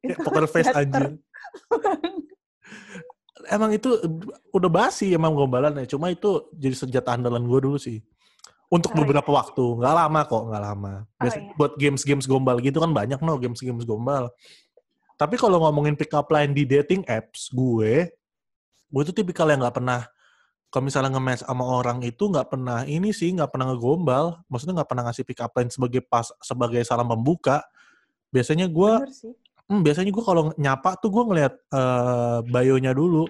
Itu 0.05 0.21
poker 0.21 0.45
face 0.53 0.69
anjing. 0.77 1.17
Emang 3.49 3.73
itu 3.73 3.97
udah 4.53 4.69
basi 4.69 5.09
emang 5.09 5.33
gombalan 5.33 5.73
ya. 5.81 5.97
Cuma 5.97 6.13
itu 6.13 6.53
jadi 6.53 6.77
senjata 6.77 7.17
andalan 7.17 7.49
gue 7.49 7.59
dulu 7.65 7.81
sih. 7.81 7.97
Untuk 8.69 8.93
Oh, 8.93 9.01
iya. 9.01 9.01
beberapa 9.01 9.29
waktu. 9.33 9.65
Nggak 9.81 9.95
lama 9.97 10.21
kok, 10.29 10.43
nggak 10.45 10.63
lama. 10.63 10.93
Oh, 11.01 11.21
Biasanya 11.25 11.45
iya. 11.49 11.55
buat 11.57 11.73
games-games 11.81 12.25
gombal 12.29 12.57
gitu 12.61 12.77
kan 12.77 12.93
banyak 12.93 13.17
no, 13.25 13.33
games-games 13.41 13.81
gombal. 13.81 14.29
Tapi 15.17 15.35
kalau 15.35 15.57
ngomongin 15.65 15.97
pick 15.97 16.13
up 16.13 16.29
line 16.29 16.53
di 16.53 16.63
dating 16.69 17.01
apps, 17.09 17.49
gue, 17.51 18.07
gue 18.87 19.01
tuh 19.09 19.11
tipikal 19.11 19.49
yang 19.51 19.59
nggak 19.59 19.81
pernah, 19.81 20.05
kalau 20.69 20.85
misalnya 20.85 21.11
nge-match 21.11 21.43
sama 21.43 21.65
orang 21.65 21.99
itu 22.05 22.29
nggak 22.29 22.47
pernah 22.47 22.85
ini 22.85 23.09
sih, 23.09 23.33
nggak 23.33 23.49
pernah 23.49 23.73
ngegombal. 23.73 24.37
Maksudnya 24.47 24.79
nggak 24.79 24.89
pernah 24.93 25.03
ngasih 25.09 25.25
pick 25.25 25.41
up 25.41 25.51
line 25.57 25.73
sebagai 25.73 26.05
pas 26.05 26.29
sebagai 26.45 26.85
salam 26.85 27.09
pembuka. 27.09 27.65
Biasanya 28.29 28.69
gue. 28.69 28.91
Hmm, 29.69 29.81
biasanya 29.81 30.13
gue 30.13 30.23
kalau 30.25 30.53
nyapa 30.61 30.97
tuh 31.01 31.09
gue 31.09 31.23
ngeliat 31.25 31.53
eh, 31.73 32.39
bio-nya 32.45 32.93
dulu. 32.93 33.25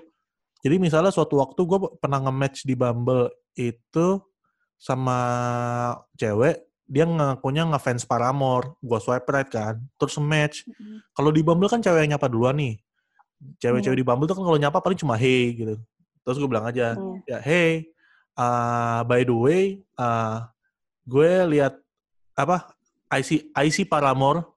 Jadi 0.59 0.75
misalnya 0.83 1.15
suatu 1.15 1.39
waktu 1.39 1.63
gue 1.63 1.79
pernah 2.03 2.19
nge-match 2.27 2.67
di 2.67 2.75
Bumble 2.75 3.31
itu 3.55 4.19
sama 4.79 5.19
cewek, 6.15 6.63
dia 6.87 7.03
ngakunya 7.03 7.67
ngefans 7.67 8.07
Paramore. 8.07 8.79
Gue 8.79 8.97
swipe 9.03 9.27
right 9.27 9.51
kan, 9.51 9.77
terus 9.99 10.15
match. 10.17 10.63
Mm-mm. 10.65 11.03
Kalau 11.11 11.29
di 11.29 11.43
Bumble 11.43 11.67
kan 11.67 11.83
cewek 11.83 12.07
yang 12.07 12.15
nyapa 12.15 12.31
duluan 12.31 12.55
nih. 12.55 12.79
Cewek-cewek 13.59 13.99
di 13.99 14.07
Bumble 14.07 14.25
tuh 14.25 14.39
kan 14.39 14.47
kalau 14.47 14.59
nyapa 14.59 14.79
paling 14.79 14.97
cuma 14.97 15.19
hey 15.19 15.51
gitu. 15.53 15.75
Terus 16.23 16.35
gue 16.39 16.49
bilang 16.49 16.67
aja, 16.67 16.95
Hmm. 16.95 17.19
ya 17.27 17.39
hey, 17.43 17.91
uh, 18.39 19.03
by 19.03 19.27
the 19.27 19.35
way, 19.35 19.63
uh, 19.99 20.47
gue 21.03 21.31
lihat 21.55 21.75
apa 22.39 22.71
I 23.11 23.19
see 23.19 23.51
I 23.51 23.67
see 23.67 23.83
Paramore, 23.83 24.47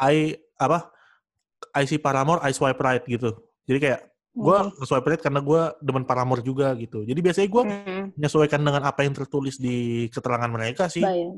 I 0.00 0.40
apa 0.56 0.88
I 1.76 1.84
see 1.84 2.00
Paramore, 2.00 2.40
I 2.40 2.52
swipe 2.56 2.80
right 2.80 3.04
gitu. 3.04 3.36
Jadi 3.68 3.78
kayak 3.82 4.00
gue 4.36 4.56
swipe 4.82 5.06
right 5.06 5.18
karena 5.18 5.40
gue 5.40 5.60
demen 5.80 6.04
Paramore 6.04 6.40
juga 6.40 6.76
gitu. 6.76 7.02
Jadi 7.02 7.18
biasanya 7.18 7.48
gue 7.48 7.62
Hmm. 7.64 8.04
menyesuaikan 8.12 8.60
dengan 8.60 8.82
apa 8.84 9.00
yang 9.00 9.12
tertulis 9.12 9.56
di 9.56 9.76
keterangan 10.08 10.46
mereka 10.46 10.86
sih. 10.86 11.00
Mm-mm. 11.00 11.32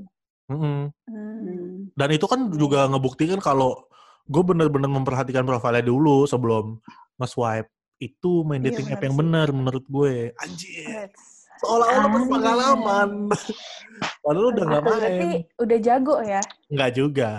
Hmm. 0.50 0.90
Hmm. 1.06 1.94
Dan 1.94 2.08
itu 2.10 2.26
kan 2.26 2.50
juga 2.50 2.84
ngebuktikan 2.86 3.38
kalau 3.38 3.86
gue 4.24 4.42
bener-bener 4.42 4.88
memperhatikan 4.88 5.42
profilnya 5.42 5.80
dulu 5.80 6.26
sebelum 6.26 6.82
nge-swipe. 7.16 7.70
Itu 7.96 8.42
main 8.42 8.60
Iya, 8.60 8.74
dating 8.74 8.86
app 8.88 8.98
bener 8.98 9.04
yang 9.04 9.16
bener 9.16 9.48
menurut 9.52 9.84
gue. 9.84 10.30
Anjir. 10.36 11.10
Seolah-olah 11.58 11.98
Ah. 12.00 12.12
berpengalaman. 12.12 13.10
Padahal 14.22 14.46
udah 14.52 14.64
nggak 14.64 14.78
Itu 14.80 14.88
berarti 14.88 15.26
main. 15.26 15.42
udah 15.58 15.78
jago 15.80 16.16
ya? 16.20 16.40
Nggak 16.68 16.90
juga. 16.94 17.32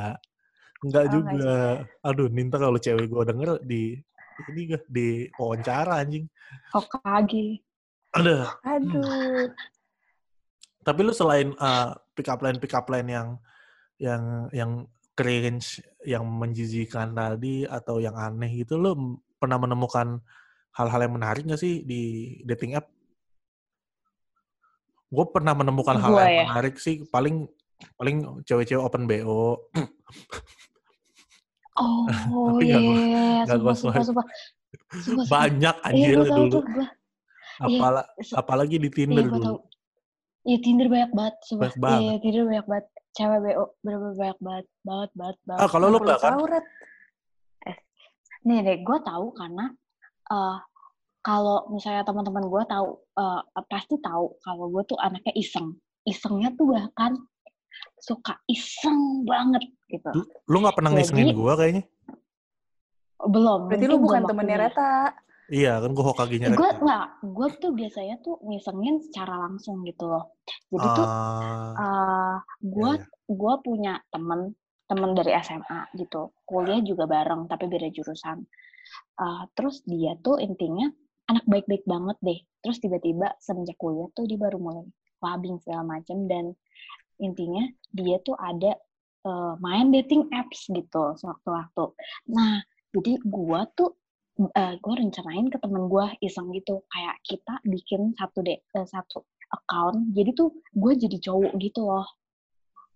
Nggak 0.79 1.05
Oh, 1.05 1.11
juga. 1.11 1.55
Aduh, 2.01 2.27
Ninta 2.27 2.55
kalau 2.55 2.75
cewek 2.75 3.07
gue 3.07 3.23
denger 3.25 3.49
di 3.61 3.95
ini 4.51 4.61
gue 4.71 4.81
di 4.87 5.09
wawancara 5.35 5.99
anjing. 5.99 6.25
Hokage. 6.71 7.59
Aduh. 8.15 8.47
Aduh. 8.65 9.51
Tapi 10.81 10.99
lu 11.03 11.13
selain 11.13 11.53
uh, 11.59 11.93
pick 12.15 12.31
up 12.31 12.41
line 12.41 12.57
pick 12.57 12.73
up 12.73 12.87
line 12.89 13.09
yang 13.11 13.27
yang 13.99 14.47
yang 14.55 14.71
cringe, 15.19 15.83
yang 16.07 16.23
menjijikan 16.23 17.11
tadi 17.11 17.67
atau 17.67 17.99
yang 17.99 18.15
aneh 18.15 18.63
gitu, 18.63 18.79
lu 18.79 19.19
pernah 19.35 19.59
menemukan 19.59 20.23
hal-hal 20.71 20.99
yang 21.03 21.13
menarik 21.19 21.43
nggak 21.43 21.59
sih 21.59 21.83
di 21.83 22.35
dating 22.47 22.79
app? 22.79 22.87
Gue 25.11 25.25
pernah 25.27 25.51
menemukan 25.51 25.99
hal 25.99 26.11
Gua 26.15 26.23
yang 26.23 26.31
ya? 26.31 26.43
menarik 26.47 26.79
sih, 26.79 27.03
paling 27.11 27.51
paling 27.99 28.43
cewek-cewek 28.47 28.79
open 28.79 29.03
bo. 29.11 29.59
Oh 31.79 32.59
iya, 32.59 32.77
nggak 33.47 33.57
gua 33.63 33.73
sumpah, 33.73 34.03
sumpah, 34.03 34.03
sumpah. 34.03 34.25
Sumpah. 34.99 35.25
Banyak 35.31 35.75
Iya, 35.79 35.87
anjir 35.87 36.15
tahu 36.19 36.27
dulu. 36.35 36.51
tuh 36.59 36.63
gue. 36.67 36.87
Apala, 37.59 38.01
Se- 38.23 38.35
apalagi 38.35 38.75
di 38.79 38.87
Iya, 38.87 38.95
Tinder 38.95 39.25
gue 39.27 39.39
dulu. 39.39 39.57
Iya, 40.47 40.57
Tinder 40.63 40.87
banyak 40.87 41.11
banget, 41.15 41.35
sumpah. 41.47 41.61
Banyak 41.63 41.77
banget. 41.79 41.99
Iya, 42.03 42.13
Tinder 42.23 42.43
banyak 42.47 42.67
banget. 42.67 42.85
Cewek 43.09 43.39
BO, 43.41 43.63
bener-bener 43.83 44.15
banyak 44.15 44.39
banget. 44.39 44.65
Banget, 44.85 45.11
banget, 45.17 45.37
banget. 45.47 45.59
Ah, 45.63 45.69
kalau 45.69 45.85
lu 45.89 45.97
nggak 45.99 46.19
kan? 46.19 46.31
tahu, 46.35 46.43
Ret. 46.47 46.65
Nih 48.47 48.57
deh, 48.63 48.77
gue 48.87 48.97
tahu 49.03 49.25
karena 49.35 49.65
eh 50.31 50.57
kalau 51.19 51.67
misalnya 51.75 52.07
teman-teman 52.07 52.47
gue 52.47 52.63
tahu, 52.71 52.87
eh, 53.19 53.41
pasti 53.67 53.99
tahu 53.99 54.39
kalau 54.39 54.71
gue 54.71 54.83
tuh 54.87 54.95
anaknya 54.99 55.35
iseng. 55.35 55.75
Isengnya 56.07 56.55
tuh 56.55 56.71
bahkan 56.71 57.19
suka 57.99 58.39
iseng 58.47 59.27
banget 59.27 59.67
gitu. 59.89 60.09
Lu, 60.13 60.23
lu 60.47 60.57
nggak 60.63 60.75
pernah 60.77 60.91
ngisengin 60.93 61.33
gua 61.33 61.53
kayaknya? 61.57 61.83
Belum. 63.19 63.67
Berarti 63.67 63.85
lu 63.89 63.97
bukan 63.99 64.21
temennya. 64.23 64.57
Reta. 64.69 64.93
Iya, 65.49 65.81
kan 65.81 65.91
gua 65.97 66.05
Hokage-nya. 66.13 66.53
Gue 66.53 66.69
Reta. 66.69 66.77
nggak, 66.85 67.05
gue 67.25 67.47
tuh 67.57 67.71
biasanya 67.73 68.15
tuh 68.21 68.37
ngisengin 68.45 69.01
secara 69.01 69.33
langsung 69.49 69.81
gitu 69.81 70.05
loh. 70.05 70.37
Jadi 70.69 70.87
tuh 70.93 71.05
Ah, 71.09 71.73
eh 71.73 72.35
gue 72.61 72.91
iya, 72.95 73.01
iya. 73.01 73.33
gue 73.33 73.53
punya 73.65 73.93
temen 74.13 74.53
temen 74.89 75.13
dari 75.13 75.33
SMA 75.41 75.93
gitu 76.01 76.33
kuliah 76.49 76.81
juga 76.81 77.05
bareng 77.05 77.45
tapi 77.45 77.69
beda 77.69 77.93
jurusan 77.93 78.41
Eh, 79.19 79.43
terus 79.53 79.83
dia 79.83 80.15
tuh 80.23 80.39
intinya 80.39 80.87
anak 81.27 81.43
baik-baik 81.45 81.83
banget 81.83 82.17
deh 82.23 82.39
terus 82.63 82.79
tiba-tiba 82.79 83.35
semenjak 83.43 83.75
kuliah 83.75 84.07
tuh 84.15 84.25
dia 84.25 84.39
baru 84.39 84.57
mulai 84.57 84.87
clubbing 85.19 85.59
segala 85.59 85.83
macem 85.99 86.23
dan 86.25 86.55
intinya 87.19 87.67
dia 87.91 88.17
tuh 88.23 88.39
ada 88.39 88.79
eh, 89.25 89.53
main 89.59 89.91
dating 89.91 90.27
apps 90.31 90.67
gitu 90.69 91.15
sewaktu-waktu. 91.19 91.85
Nah 92.31 92.63
jadi 92.95 93.19
gue 93.21 93.59
tuh 93.75 93.91
eh 94.55 94.79
gue 94.79 94.93
rencanain 94.95 95.51
ke 95.51 95.59
temen 95.59 95.91
gue 95.91 96.05
iseng 96.23 96.47
gitu 96.55 96.79
kayak 96.95 97.19
kita 97.27 97.59
bikin 97.67 98.15
satu 98.15 98.39
deh 98.39 98.55
satu 98.73 99.27
account. 99.51 100.15
Jadi 100.15 100.31
tuh 100.31 100.49
gue 100.71 100.93
jadi 100.95 101.17
cowok 101.19 101.53
gitu 101.59 101.83
loh. 101.83 102.07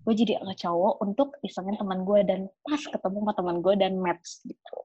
Gue 0.04 0.14
jadi 0.16 0.40
cowok 0.40 1.04
untuk 1.04 1.36
isengin 1.44 1.76
teman 1.76 2.04
gue 2.08 2.20
dan 2.28 2.48
pas 2.64 2.80
ketemu 2.80 3.18
sama 3.24 3.34
teman 3.36 3.58
gue 3.60 3.74
dan 3.76 4.00
match 4.00 4.44
gitu. 4.48 4.76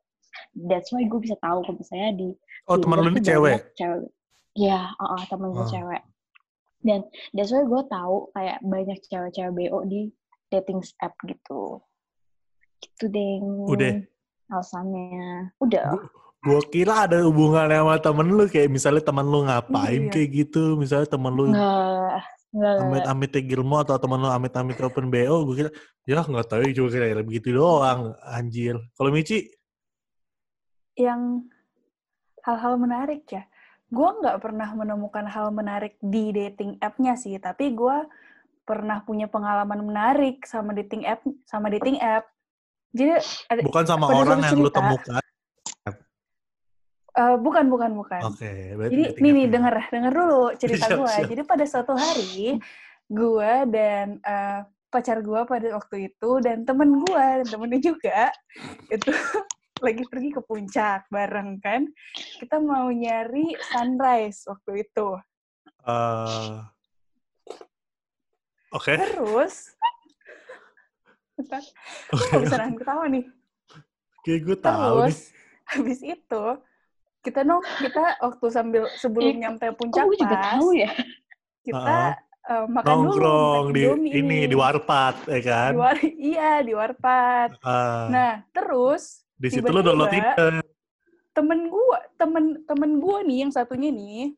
That's 0.67 0.91
why 0.91 1.07
gue 1.07 1.21
bisa 1.23 1.39
tahu 1.39 1.63
kalau 1.63 1.79
misalnya 1.79 2.11
di 2.19 2.29
Oh, 2.69 2.77
teman 2.77 3.01
lu 3.01 3.11
ini 3.15 3.23
cewek? 3.23 3.75
cewek. 3.79 4.11
Ya 4.59 4.91
uh, 4.99 5.23
teman 5.31 5.55
gue 5.55 5.63
Oh. 5.63 5.71
cewek. 5.71 6.03
Dan 6.83 7.07
that's 7.35 7.51
why 7.51 7.63
gue 7.67 7.83
tahu 7.91 8.31
kayak 8.35 8.59
banyak 8.63 8.99
cewek-cewek 9.07 9.71
bo 9.71 9.83
di 9.87 10.11
dating 10.49 10.81
app 11.01 11.15
gitu 11.25 11.81
Gitu 12.79 13.05
deh. 13.11 13.43
Udah. 13.69 13.95
Alasannya. 14.49 15.53
Udah. 15.61 15.99
Gue 16.39 16.63
kira 16.71 17.11
ada 17.11 17.27
hubungannya 17.27 17.83
sama 17.83 17.97
temen 17.99 18.29
lu 18.31 18.47
kayak 18.47 18.71
misalnya 18.71 19.03
temen 19.03 19.27
lu 19.27 19.43
ngapain 19.45 20.03
Iya. 20.07 20.13
kayak 20.15 20.29
gitu, 20.31 20.79
misalnya 20.79 21.09
temen 21.11 21.33
lu 21.35 21.51
Enggak. 21.51 22.23
Enggak. 22.49 22.81
amit-amit 22.81 23.33
Gilmo 23.45 23.77
atau 23.85 24.01
temen 24.01 24.25
lu 24.25 24.31
amit-amit 24.33 24.73
ke 24.79 24.85
open 24.87 25.13
BO, 25.13 25.45
gue 25.51 25.55
kira 25.67 25.71
ya 26.09 26.25
nggak 26.25 26.49
tahu 26.49 26.65
cuma 26.73 26.89
kira 26.89 27.21
begitu 27.21 27.53
doang, 27.53 28.17
anjir. 28.25 28.79
Kalau 28.97 29.11
Mici, 29.13 29.51
Yang 30.99 31.47
hal-hal 32.43 32.75
menarik 32.75 33.23
ya. 33.31 33.47
Gue 33.87 34.09
nggak 34.19 34.43
pernah 34.43 34.67
menemukan 34.75 35.31
hal 35.31 35.55
menarik 35.55 35.95
di 36.03 36.35
dating 36.35 36.75
app-nya 36.83 37.15
sih, 37.15 37.39
tapi 37.39 37.71
gue 37.77 37.97
pernah 38.69 39.01
punya 39.01 39.25
pengalaman 39.33 39.81
menarik 39.81 40.45
sama 40.45 40.77
dating 40.77 41.09
app 41.09 41.25
sama 41.49 41.73
dating 41.73 41.97
app. 42.05 42.29
Jadi 42.93 43.17
ada 43.49 43.61
bukan 43.65 43.85
sama 43.89 44.13
orang 44.13 44.45
yang 44.45 44.61
lu 44.61 44.69
temukan. 44.69 45.25
eh, 47.17 47.37
bukan 47.41 47.65
bukan 47.73 47.91
bukan. 47.97 48.21
Oke, 48.29 48.77
berarti 48.77 48.93
Jadi 48.93 49.05
nih 49.25 49.31
nih 49.33 49.47
denger 49.49 49.75
denger 49.89 50.13
dulu 50.13 50.45
cerita 50.61 50.87
gue. 50.93 51.15
Jadi 51.33 51.43
pada 51.49 51.65
suatu 51.65 51.97
hari 51.97 52.61
gue 53.09 53.53
dan 53.73 54.21
eh, 54.21 54.61
pacar 54.93 55.25
gue 55.25 55.41
pada 55.49 55.69
waktu 55.73 56.13
itu 56.13 56.31
dan 56.45 56.69
temen 56.69 57.01
gue 57.01 57.27
dan 57.45 57.47
temennya 57.49 57.81
juga 57.81 58.29
itu 58.93 59.09
lagi 59.85 60.03
pergi 60.05 60.29
ke 60.37 60.41
puncak 60.45 61.09
bareng 61.09 61.57
kan. 61.65 61.89
Kita 62.13 62.61
mau 62.61 62.93
nyari 62.93 63.57
sunrise 63.73 64.45
waktu 64.45 64.85
itu. 64.85 65.09
Eh, 65.89 66.57
Oke, 68.69 69.01
Terus 69.01 69.73
Bentar, 71.39 71.63
gue 71.63 72.19
oke. 72.19 72.29
gak 72.35 72.41
bisa 72.43 72.57
nahan 72.59 72.75
ketawa 72.77 73.05
nih. 73.07 73.25
Kayak 74.27 74.41
gue 74.43 74.57
tahu 74.59 74.95
nih. 75.07 75.15
Terus 75.15 75.19
habis 75.71 75.99
itu 76.03 76.45
kita 77.23 77.41
nong 77.47 77.63
kita 77.79 78.05
waktu 78.19 78.47
sambil 78.51 78.83
sebelum 78.99 79.39
Ih, 79.39 79.41
nyampe 79.47 79.67
puncak 79.79 80.03
gue 80.05 80.17
juga 80.19 80.37
tahu 80.53 80.75
ya? 80.75 80.91
kita 81.63 82.19
eh, 82.49 82.65
makan 82.67 82.97
dulu 83.07 83.13
Nongkrong 83.13 83.67
makan 83.71 83.77
di 83.77 83.83
ini 84.19 84.39
di 84.51 84.57
warpat, 84.59 85.15
ya 85.31 85.41
kan? 85.47 85.71
Di 85.73 85.79
war- 85.79 86.17
iya 86.33 86.51
di 86.65 86.73
warpat. 86.75 87.49
Eh, 87.55 88.05
Nah 88.11 88.33
terus 88.51 89.23
di 89.39 89.49
situ 89.49 89.69
lu 89.71 89.81
download 89.81 90.11
Tinder. 90.11 90.59
temen 91.31 91.71
gua 91.71 92.03
temen 92.19 92.45
temen 92.67 92.91
gua 92.99 93.23
nih 93.23 93.47
yang 93.47 93.53
satunya 93.55 93.95
nih 93.95 94.35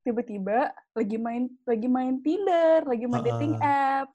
tiba-tiba 0.00 0.72
lagi 0.96 1.16
main 1.20 1.44
lagi 1.68 1.84
main 1.84 2.16
Tinder 2.24 2.88
lagi 2.88 3.04
main 3.04 3.20
dating 3.24 3.54
app. 3.60 4.08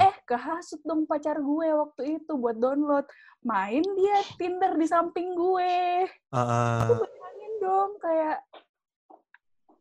eh 0.00 0.16
kehasut 0.24 0.80
dong 0.80 1.04
pacar 1.04 1.36
gue 1.36 1.68
waktu 1.76 2.02
itu 2.20 2.32
buat 2.40 2.56
download. 2.56 3.04
Main 3.44 3.84
dia 3.84 4.18
Tinder 4.40 4.72
di 4.74 4.86
samping 4.88 5.36
gue. 5.36 6.08
Heeh. 6.08 6.78
lu 6.88 6.94
bayangin 6.96 7.52
dong 7.60 7.90
kayak 8.00 8.38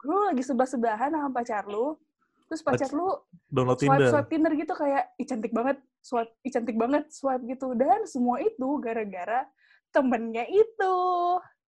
lu 0.05 0.17
lagi 0.29 0.43
sebelah 0.43 0.69
sebelahan 0.69 1.09
sama 1.09 1.29
pacar 1.33 1.65
lu 1.65 1.97
terus 2.45 2.61
pacar 2.61 2.93
lu 2.93 3.09
download 3.49 3.79
swipe 3.81 3.89
Tinder. 3.97 4.11
swipe 4.11 4.29
Tinder 4.29 4.53
gitu 4.53 4.73
kayak 4.77 5.03
ih 5.17 5.25
cantik 5.25 5.49
banget 5.55 5.77
swipe 6.03 6.31
ih 6.45 6.51
cantik 6.51 6.77
banget 6.77 7.03
swipe 7.09 7.43
gitu. 7.47 7.71
Dan 7.73 8.03
semua 8.05 8.43
itu 8.43 8.67
gara-gara 8.83 9.47
temennya 9.95 10.43
itu. 10.51 10.95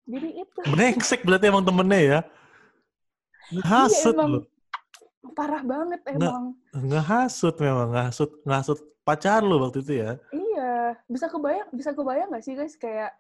Jadi 0.05 0.29
itu. 0.41 0.59
Brengsek 0.69 1.21
berarti 1.21 1.45
emang 1.53 1.65
temennya 1.65 2.01
ya. 2.01 2.19
Ngasut 3.51 4.13
emang. 4.13 4.29
lu. 4.31 4.41
parah 5.31 5.61
banget 5.61 5.99
emang 6.07 6.53
Ngehasut 6.71 7.55
memang, 7.57 7.89
ngehasut, 7.89 8.31
ngehasut 8.41 8.77
pacar 9.01 9.41
lu 9.41 9.59
waktu 9.59 9.81
itu 9.81 9.93
ya. 9.97 10.11
iya 10.31 10.73
bisa 11.05 11.27
kebayang 11.27 11.67
bisa 11.69 11.91
kebayang 11.91 12.29
gak 12.29 12.41
sih 12.41 12.53
guys 12.53 12.73
kayak 12.75 13.11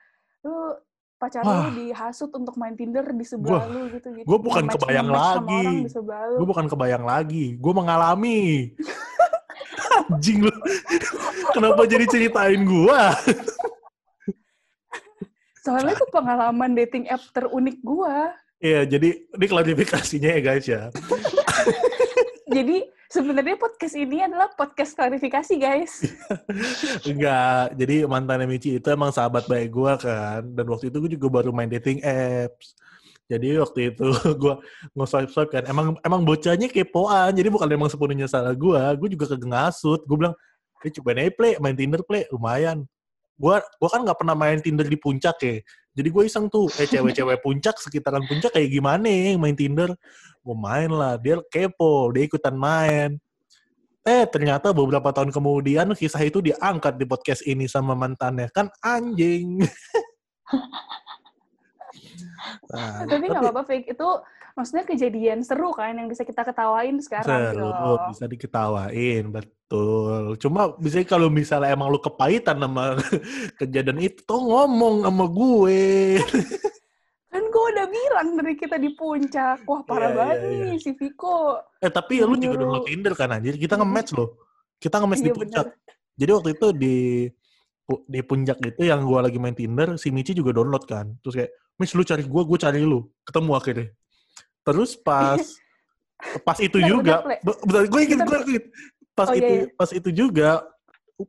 lu 0.41 0.77
pacar 1.15 1.41
Wah. 1.41 1.67
lu 1.67 1.81
dihasut 1.81 2.29
untuk 2.29 2.55
main 2.55 2.73
Tinder 2.73 3.03
di 3.03 3.23
sebelah 3.23 3.65
Gua- 3.65 3.69
lu 3.69 3.81
gitu 3.91 4.07
gitu 4.11 4.23
gua 4.23 4.37
bukan 4.37 4.63
Nge-match- 4.63 4.79
kebayang 4.79 5.09
lagi. 5.09 5.65
Gue 6.31 6.45
bukan 6.45 6.65
kebayang 6.67 7.03
lagi, 7.03 7.45
gue 7.55 7.73
mengalami. 7.73 8.41
Anjing 10.05 10.39
lu. 10.41 10.53
Kenapa 11.51 11.81
jadi 11.83 12.05
ceritain 12.05 12.61
gua? 12.63 13.15
soalnya 15.57 15.97
itu 15.97 16.05
pengalaman 16.07 16.71
dating 16.75 17.09
app 17.09 17.25
terunik 17.31 17.81
gua 17.81 18.29
Iya, 18.63 18.87
jadi 18.87 19.09
ini 19.35 19.45
klarifikasinya 19.45 20.29
ya 20.31 20.41
guys 20.41 20.65
ya. 20.65 20.81
jadi 22.55 22.87
sebenarnya 23.11 23.55
podcast 23.59 23.95
ini 23.95 24.23
adalah 24.23 24.51
podcast 24.55 24.95
klarifikasi 24.95 25.53
guys 25.59 26.03
Enggak, 27.09 27.75
jadi 27.75 28.07
mantannya 28.07 28.47
Michi 28.47 28.79
itu 28.79 28.87
emang 28.91 29.11
sahabat 29.11 29.47
baik 29.47 29.75
gua 29.75 29.99
kan. 29.99 30.43
Dan 30.55 30.65
waktu 30.71 30.87
itu 30.87 30.97
gue 31.03 31.11
juga 31.19 31.27
baru 31.27 31.51
main 31.51 31.67
dating 31.67 31.99
apps. 32.03 32.75
Jadi 33.25 33.57
waktu 33.57 33.79
itu 33.91 34.07
gua 34.41 34.61
nge-swipe-swipe 34.95 35.51
kan. 35.51 35.63
Emang 35.67 35.99
emang 35.99 36.21
bocahnya 36.23 36.71
kepoan. 36.71 37.35
Jadi 37.35 37.49
bukan 37.51 37.67
emang 37.67 37.91
sepenuhnya 37.91 38.31
salah 38.31 38.55
gua. 38.55 38.95
Gue 38.95 39.11
juga 39.11 39.27
kagak 39.27 39.51
ngasut. 39.51 40.01
Gue 40.07 40.15
bilang, 40.15 40.35
eh 40.85 40.91
cobain 40.95 41.27
aja 41.27 41.31
play, 41.33 41.53
main 41.59 41.75
Tinder 41.75 42.01
play, 42.05 42.23
lumayan. 42.31 42.87
Gua 43.35 43.59
gua 43.77 43.89
kan 43.91 44.01
nggak 44.07 44.19
pernah 44.19 44.35
main 44.35 44.63
Tinder 44.63 44.87
di 44.87 44.95
puncak 44.95 45.37
ya. 45.43 45.59
Jadi 45.95 46.11
gue 46.11 46.23
iseng 46.27 46.51
tuh, 46.51 46.67
eh 46.75 46.91
cewek-cewek 46.91 47.39
puncak, 47.39 47.79
sekitaran 47.79 48.27
puncak 48.27 48.51
kayak 48.51 48.67
gimana 48.67 49.07
ya 49.07 49.39
main 49.39 49.55
Tinder. 49.55 49.95
Gue 50.43 50.55
main 50.59 50.91
lah, 50.91 51.15
dia 51.15 51.39
kepo, 51.47 52.11
dia 52.11 52.27
ikutan 52.27 52.51
main. 52.51 53.15
Eh, 54.05 54.27
ternyata 54.27 54.75
beberapa 54.75 55.09
tahun 55.15 55.31
kemudian 55.31 55.95
kisah 55.95 56.21
itu 56.21 56.43
diangkat 56.43 56.99
di 56.99 57.07
podcast 57.07 57.41
ini 57.47 57.65
sama 57.65 57.95
mantannya. 57.95 58.51
Kan 58.51 58.67
anjing. 58.83 59.63
nah, 62.75 63.07
tapi 63.07 63.25
nggak 63.31 63.41
apa-apa 63.41 63.63
fake 63.65 63.95
itu 63.95 64.09
maksudnya 64.55 64.83
kejadian 64.83 65.43
seru 65.43 65.69
kan 65.69 65.93
yang 65.93 66.07
bisa 66.07 66.23
kita 66.23 66.41
ketawain 66.41 66.95
sekarang 66.97 67.51
gitu 67.51 67.59
seru, 67.59 67.75
loh. 67.75 67.99
bisa 68.07 68.23
diketawain, 68.25 69.23
betul. 69.29 70.39
Cuma 70.39 70.61
bisa 70.75 71.03
kalau 71.03 71.27
misalnya 71.27 71.69
emang 71.69 71.91
lu 71.91 71.99
kepahitan 71.99 72.55
sama 72.57 72.95
kejadian 73.59 73.99
itu, 74.01 74.23
tuh 74.23 74.39
ngomong 74.39 75.03
sama 75.03 75.25
gue. 75.27 75.83
kan 77.31 77.43
gue 77.43 77.65
udah 77.67 77.87
bilang 77.91 78.27
dari 78.39 78.55
kita 78.55 78.79
di 78.79 78.95
puncak 78.95 79.67
wah 79.67 79.83
parah 79.83 80.07
Iya, 80.07 80.15
banget 80.15 80.37
iya, 80.39 80.47
nih 80.71 80.75
si 80.79 80.91
Viko 80.95 81.59
eh, 81.83 81.91
tapi 81.91 82.23
lu 82.23 82.31
juga 82.31 82.55
Menyuruh- 82.55 82.59
download 82.63 82.85
Tinder 82.87 83.13
kan 83.13 83.29
anjir? 83.29 83.59
Kita 83.59 83.75
nge-match 83.75 84.15
loh. 84.15 84.39
Kita 84.79 85.03
nge-match 85.03 85.19
di 85.19 85.27
Iya, 85.27 85.35
puncak. 85.35 85.65
benar. 85.67 86.15
Jadi 86.15 86.31
waktu 86.31 86.49
itu 86.55 86.67
di 86.71 86.95
di 88.07 88.19
puncak 88.23 88.57
itu 88.63 88.81
yang 88.81 89.03
gua 89.03 89.19
lagi 89.21 89.35
main 89.35 89.51
Tinder, 89.51 89.99
si 89.99 90.09
Michi 90.09 90.31
juga 90.31 90.55
download 90.55 90.87
kan. 90.87 91.11
Terus 91.19 91.35
kayak, 91.35 91.51
Mich 91.75 91.91
lu 91.91 92.01
cari 92.01 92.23
gua, 92.23 92.41
gua 92.41 92.55
cari 92.57 92.79
lu. 92.79 93.03
Ketemu 93.27 93.51
akhirnya. 93.51 93.87
Terus 94.65 94.97
pas 94.97 95.39
pas 96.47 96.57
itu 96.57 96.79
Bentar, 96.81 96.89
juga, 96.89 97.13
bentar, 97.45 97.83
gue 97.85 98.01
inget, 98.01 98.19
Bentar. 98.19 98.41
gue 98.43 98.51
inget. 98.57 98.65
Pas 99.15 99.27
Oh, 99.31 99.35
iya, 99.35 99.39
itu 99.39 99.53
iya. 99.55 99.65
pas 99.79 99.89
itu 99.95 100.09
juga, 100.11 100.49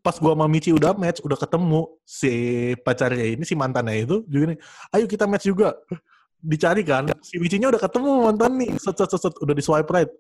pas 0.03 0.19
gua 0.19 0.35
sama 0.35 0.51
Michi 0.51 0.75
udah 0.75 0.91
match, 0.99 1.23
udah 1.23 1.39
ketemu 1.39 1.87
si 2.03 2.33
pacarnya 2.83 3.27
ini, 3.39 3.47
si 3.47 3.55
mantannya 3.55 4.03
itu 4.03 4.27
juga 4.27 4.51
nih, 4.51 4.59
ayo 4.99 5.05
kita 5.07 5.31
match 5.31 5.47
juga. 5.47 5.79
Dicari 6.43 6.83
kan, 6.83 7.07
si 7.23 7.39
Michinya 7.39 7.71
udah 7.71 7.79
ketemu 7.79 8.11
mantan 8.27 8.53
nih, 8.59 8.75
set, 8.83 8.99
set, 8.99 9.07
set, 9.11 9.23
set, 9.23 9.35
udah 9.39 9.55
di 9.55 9.63
swipe 9.63 9.87
right. 9.95 10.11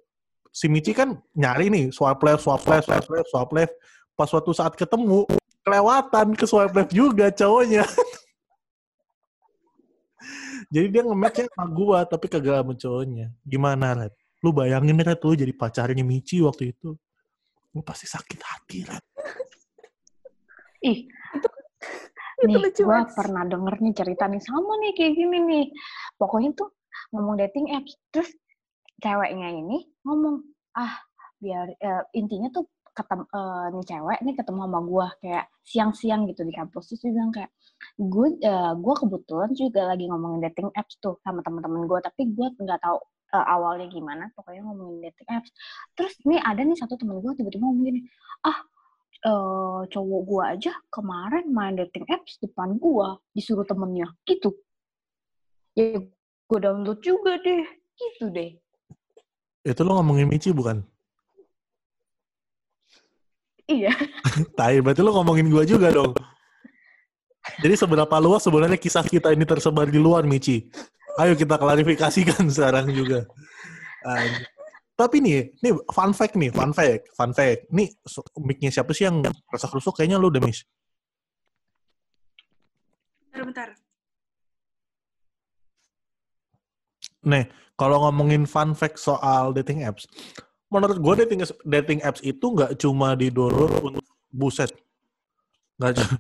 Si 0.55 0.70
Michi 0.70 0.94
kan 0.94 1.18
nyari 1.35 1.68
nih, 1.68 1.90
swipe 1.90 2.22
left, 2.22 2.46
swipe 2.46 2.62
left, 2.70 2.87
swipe 2.87 3.09
left, 3.11 3.29
swipe 3.35 3.52
left. 3.52 3.74
Pas 4.14 4.26
suatu 4.31 4.50
saat 4.55 4.72
ketemu, 4.79 5.26
kelewatan 5.66 6.38
ke 6.38 6.46
swipe 6.46 6.72
left 6.72 6.94
juga 6.94 7.35
cowoknya. 7.35 7.83
Jadi 10.66 10.87
dia 10.90 11.02
nge-match 11.07 11.46
sama 11.50 11.66
gua, 11.70 11.98
tapi 12.05 12.26
kagak 12.26 12.62
sama 12.62 12.72
cowoknya. 12.74 13.26
Gimana, 13.46 13.87
Red? 13.94 14.14
Lu 14.42 14.50
bayangin, 14.50 14.98
Red, 14.98 15.20
lu 15.22 15.35
jadi 15.38 15.52
pacarnya 15.55 16.02
Michi 16.02 16.42
waktu 16.42 16.74
itu. 16.74 16.94
Lu 17.72 17.81
pasti 17.87 18.07
sakit 18.11 18.40
hati, 18.42 18.79
Red. 18.87 19.05
Ih, 20.87 21.09
itu 22.42 22.46
nih 22.50 22.57
lucu 22.61 22.83
gue 22.85 22.88
banget 22.90 23.09
pernah 23.16 23.42
denger 23.48 23.74
nih 23.81 23.94
cerita 23.96 24.24
nih 24.29 24.42
sama 24.42 24.72
nih 24.83 24.92
kayak 24.94 25.12
gini 25.16 25.38
nih. 25.42 25.66
Pokoknya 26.18 26.50
tuh 26.55 26.68
ngomong 27.14 27.35
dating 27.38 27.72
apps, 27.74 27.96
terus 28.12 28.31
ceweknya 29.00 29.52
ini 29.52 29.87
ngomong 30.05 30.42
ah 30.76 30.94
biar 31.40 31.68
eh, 31.76 32.02
intinya 32.16 32.48
tuh 32.52 32.64
ketemu 32.96 33.24
nih 33.76 33.85
cewek 33.85 34.18
nih 34.24 34.35
ketemu 34.35 34.61
sama 34.64 34.80
gue 34.80 35.06
kayak 35.20 35.44
siang-siang 35.68 36.20
gitu 36.32 36.42
di 36.48 36.52
kampus. 36.56 36.88
Terus 36.88 37.00
dia 37.04 37.12
bilang 37.12 37.32
kayak 37.35 37.50
gue 38.00 38.26
gue 38.80 38.94
kebetulan 38.96 39.50
juga 39.52 39.80
lagi 39.92 40.04
ngomongin 40.09 40.40
dating 40.48 40.70
apps 40.72 40.96
tuh 41.04 41.20
sama 41.20 41.44
teman-teman 41.44 41.85
gue 41.85 41.98
tapi 42.00 42.32
gue 42.32 42.46
nggak 42.56 42.80
tahu 42.80 42.98
eh, 43.37 43.46
awalnya 43.52 43.87
gimana 43.92 44.32
pokoknya 44.32 44.64
ngomongin 44.64 45.12
dating 45.12 45.28
apps. 45.28 45.50
Terus 45.92 46.14
nih 46.24 46.40
ada 46.40 46.61
nih 46.64 46.76
satu 46.80 46.96
teman 46.96 47.20
gue 47.20 47.32
tiba-tiba 47.37 47.64
ngomong 47.68 47.85
gini 47.85 48.00
ah 48.48 48.59
eh, 49.28 49.80
cowok 49.92 50.22
gue 50.24 50.42
aja 50.56 50.72
kemarin 50.88 51.44
main 51.52 51.76
dating 51.76 52.09
apps 52.09 52.40
depan 52.40 52.80
gue 52.80 53.09
disuruh 53.37 53.68
temennya. 53.68 54.09
Gitu. 54.24 54.56
Ya 55.76 56.00
gue 56.48 56.59
download 56.59 57.04
juga 57.04 57.37
deh. 57.44 57.64
Gitu 57.96 58.32
deh. 58.32 58.56
Itu 59.66 59.82
lu 59.85 59.92
ngomongin 59.98 60.32
Michi 60.32 60.54
bukan? 60.54 60.95
Iya 63.70 63.92
Tai, 64.59 64.76
berarti 64.83 65.00
lu 65.02 65.12
ngomongin 65.12 65.46
gua 65.50 65.62
juga 65.66 65.90
dong. 65.90 66.14
Jadi 67.62 67.74
seberapa 67.79 68.16
luas 68.18 68.42
sebenarnya 68.42 68.74
kisah 68.74 69.07
kita 69.07 69.31
ini 69.31 69.46
tersebar 69.46 69.87
di 69.87 70.02
luar, 70.02 70.26
Michi? 70.26 70.66
Ayo 71.16 71.38
kita 71.38 71.57
klarifikasikan 71.57 72.50
sekarang 72.55 72.90
juga. 72.90 73.24
Uh, 74.02 74.26
tapi 74.98 75.22
nih, 75.22 75.55
nih 75.62 75.72
fun 75.92 76.11
fact 76.11 76.35
nih, 76.35 76.50
fun 76.50 76.74
fact, 76.74 77.12
fun 77.14 77.31
fact. 77.31 77.70
Nih 77.70 77.94
mic-nya 78.42 78.72
siapa 78.72 78.90
sih 78.96 79.07
yang 79.07 79.22
rasa 79.52 79.70
rusuk? 79.70 79.94
Kayaknya 79.94 80.18
lu 80.18 80.33
deh, 80.33 80.42
Miss. 80.42 80.66
Bentar, 83.31 83.44
bentar. 83.46 83.68
Nih, 87.26 87.44
kalau 87.76 88.09
ngomongin 88.09 88.48
fun 88.48 88.72
fact 88.72 88.96
soal 88.96 89.52
dating 89.52 89.85
apps, 89.85 90.09
menurut 90.72 90.98
gue 90.98 91.14
dating 91.26 91.40
dating 91.62 92.00
apps 92.02 92.22
itu 92.26 92.42
nggak 92.42 92.79
cuma 92.81 93.14
di 93.14 93.31
download 93.31 93.72
untuk 93.83 94.07
buset, 94.31 94.70
nggak 95.79 95.92
cuma 96.02 96.16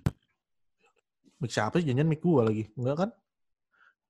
mic 1.42 1.50
siapa 1.52 1.82
sih 1.82 1.92
jangan 1.92 2.06
mic 2.08 2.22
gue 2.22 2.42
lagi, 2.42 2.64
enggak 2.78 2.96
kan? 3.06 3.10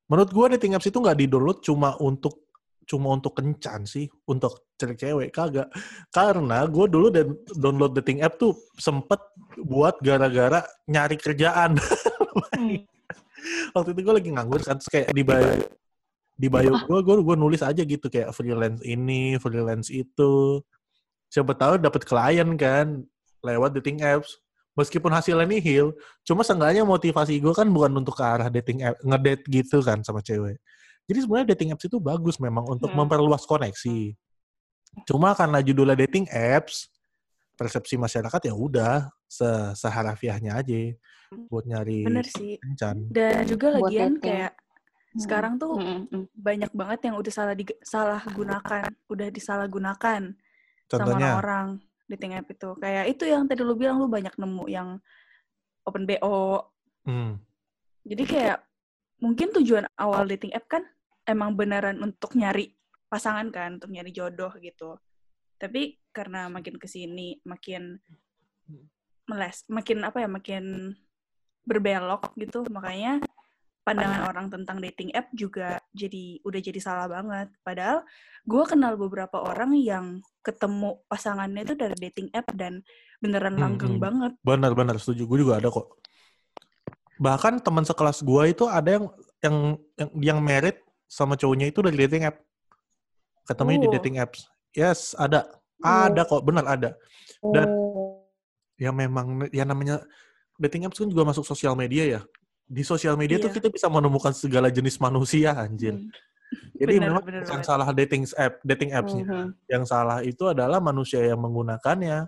Menurut 0.07 0.31
gue 0.31 0.47
dating 0.55 0.79
apps 0.79 0.87
itu 0.87 0.99
nggak 1.01 1.19
di 1.19 1.27
download 1.27 1.59
cuma 1.65 1.97
untuk 1.99 2.47
cuma 2.87 3.19
untuk 3.19 3.35
kencan 3.35 3.83
sih, 3.83 4.07
untuk 4.31 4.71
cewek-cewek 4.79 5.35
kagak. 5.35 5.67
Karena 6.15 6.63
gue 6.71 6.87
dulu 6.87 7.11
dan 7.11 7.35
download 7.59 7.99
dating 7.99 8.23
app 8.23 8.39
tuh 8.39 8.55
sempet 8.79 9.19
buat 9.59 9.99
gara-gara 10.01 10.63
nyari 10.87 11.17
kerjaan. 11.19 11.77
Hmm. 12.57 12.85
Waktu 13.77 13.93
itu 13.93 14.01
gue 14.01 14.15
lagi 14.17 14.31
nganggur 14.33 14.61
kan, 14.65 14.77
terus 14.81 14.89
kayak 14.89 15.13
di 15.13 15.25
bio 15.25 15.61
di 16.37 16.53
bio 16.53 16.77
gue 16.77 16.99
gue 17.01 17.17
gue 17.25 17.37
nulis 17.37 17.65
aja 17.65 17.81
gitu 17.81 18.07
kayak 18.07 18.29
freelance 18.31 18.85
ini 18.85 19.41
freelance 19.41 19.89
itu 19.89 20.61
siapa 21.33 21.57
tahu 21.57 21.81
dapat 21.81 22.05
klien 22.05 22.45
kan 22.55 23.01
lewat 23.41 23.73
dating 23.81 24.05
apps 24.05 24.37
meskipun 24.77 25.09
hasilnya 25.09 25.49
nihil 25.49 25.97
cuma 26.23 26.45
seenggaknya 26.45 26.85
motivasi 26.85 27.41
gue 27.41 27.55
kan 27.57 27.65
bukan 27.73 27.97
untuk 27.97 28.21
ke 28.21 28.25
arah 28.25 28.53
dating 28.53 28.85
app 28.85 29.01
ngedate 29.01 29.43
gitu 29.49 29.81
kan 29.81 30.05
sama 30.05 30.21
cewek 30.21 30.61
jadi 31.09 31.19
sebenarnya 31.25 31.49
dating 31.57 31.73
apps 31.73 31.89
itu 31.89 31.97
bagus 31.97 32.37
memang 32.37 32.69
untuk 32.69 32.93
Hmm. 32.93 33.01
memperluas 33.01 33.49
koneksi 33.49 34.13
cuma 35.09 35.33
karena 35.33 35.65
judulnya 35.65 35.97
dating 35.97 36.29
apps 36.29 36.93
persepsi 37.57 37.97
masyarakat 37.97 38.41
ya 38.45 38.53
udah 38.53 39.09
se 39.25 39.49
seharafiahnya 39.75 40.61
aja 40.61 40.93
buat 41.49 41.65
nyari 41.65 42.05
Bener 42.07 42.29
sih. 42.29 42.61
kencan 42.61 43.09
Dan 43.11 43.43
juga 43.49 43.73
Buat 43.75 43.89
lagian 43.91 44.21
dating. 44.21 44.23
kayak 44.23 44.53
sekarang 45.17 45.57
tuh 45.57 45.81
Mm, 45.81 46.09
mm, 46.13 46.25
banyak 46.37 46.71
banget 46.77 47.01
yang 47.11 47.17
udah 47.17 47.33
salah 47.33 47.55
di, 47.57 47.65
salah 47.81 48.21
gunakan, 48.33 48.87
udah 49.09 49.29
disalahgunakan 49.33 50.23
sama 50.33 50.89
contohnya 50.89 51.37
orang-orang 51.37 51.67
dating 52.07 52.33
app 52.39 52.49
itu. 52.49 52.71
Kayak 52.79 53.05
itu 53.11 53.25
yang 53.27 53.49
tadi 53.51 53.63
lu 53.67 53.75
bilang 53.75 53.99
lu 53.99 54.07
banyak 54.07 54.33
nemu 54.39 54.65
yang 54.71 54.89
open 55.89 56.05
BO. 56.07 56.63
hmm, 57.07 57.33
Jadi 58.07 58.25
kayak 58.25 58.59
mungkin 59.19 59.51
tujuan 59.57 59.87
awal 59.99 60.29
dating 60.31 60.55
app 60.55 60.71
kan 60.71 60.83
emang 61.27 61.59
beneran 61.59 61.99
untuk 61.99 62.37
nyari 62.39 62.71
pasangan 63.11 63.51
kan, 63.51 63.83
untuk 63.83 63.91
nyari 63.91 64.15
jodoh 64.15 64.53
gitu. 64.63 64.95
Tapi 65.59 65.99
karena 66.15 66.47
makin 66.53 66.77
ke 66.79 66.87
sini 66.87 67.41
makin 67.43 67.99
meles, 69.27 69.67
makin 69.67 70.07
apa 70.07 70.23
ya, 70.23 70.29
makin 70.31 70.95
berbelok 71.67 72.31
gitu, 72.39 72.63
makanya 72.71 73.26
pandangan 73.87 74.27
orang 74.27 74.47
tentang 74.51 74.83
dating 74.83 75.15
app 75.15 75.31
juga 75.31 75.79
jadi 75.95 76.43
udah 76.43 76.59
jadi 76.61 76.81
salah 76.83 77.07
banget. 77.07 77.55
Padahal 77.63 78.03
gue 78.43 78.65
kenal 78.67 78.99
beberapa 78.99 79.39
orang 79.39 79.79
yang 79.79 80.19
ketemu 80.43 80.99
pasangannya 81.07 81.63
itu 81.63 81.79
dari 81.79 81.95
dating 81.95 82.35
app 82.35 82.51
dan 82.59 82.83
beneran 83.23 83.55
Hmm, 83.55 83.63
langgeng 83.63 83.95
hmm. 83.97 84.03
banget. 84.03 84.33
Benar-benar 84.43 84.99
setuju. 84.99 85.31
Gue 85.31 85.39
juga 85.47 85.63
ada 85.63 85.71
kok. 85.71 86.03
Bahkan 87.23 87.63
teman 87.63 87.87
sekelas 87.87 88.27
gue 88.27 88.43
itu 88.51 88.67
ada 88.67 88.99
yang 88.99 89.07
yang 89.41 89.57
yang 89.95 90.11
yang 90.35 90.39
merit 90.43 90.83
sama 91.07 91.39
cowoknya 91.39 91.71
itu 91.71 91.79
dari 91.79 91.95
dating 91.95 92.27
app. 92.27 92.43
Ketemunya 93.47 93.87
di 93.87 93.89
Oh. 93.89 93.95
dating 93.95 94.19
apps. 94.19 94.51
Yes, 94.75 95.15
ada. 95.15 95.47
Oh. 95.79 96.11
Ada 96.11 96.27
kok, 96.27 96.43
benar 96.43 96.67
ada. 96.67 96.91
Dan- 97.41 97.71
Oh. 97.71 98.27
Ya 98.77 98.93
memang 98.93 99.47
ya 99.57 99.65
namanya 99.65 100.03
dating 100.61 100.85
apps 100.85 101.01
kan 101.01 101.09
juga 101.09 101.25
masuk 101.25 101.47
sosial 101.47 101.73
media 101.73 102.05
ya. 102.05 102.21
Di 102.67 102.83
sosial 102.83 103.15
media 103.15 103.39
tuh 103.39 103.51
Iya. 103.51 103.57
kita 103.63 103.69
bisa 103.71 103.87
menemukan 103.87 104.35
segala 104.35 104.67
jenis 104.69 104.99
manusia 104.99 105.55
anjir. 105.55 105.95
Hmm. 105.95 106.11
Jadi 106.79 106.95
Benar, 106.99 107.07
memang 107.11 107.23
benar 107.27 107.43
bukan 107.43 107.59
banget. 107.59 107.67
salah 107.67 107.89
dating 107.95 108.23
app, 108.39 108.55
dating 108.63 108.91
apps-nya. 108.95 109.25
Mhm. 109.27 109.49
Yang 109.67 109.85
salah 109.87 110.19
itu 110.23 110.45
adalah 110.47 110.79
manusia 110.79 111.19
yang 111.23 111.39
menggunakannya. 111.43 112.27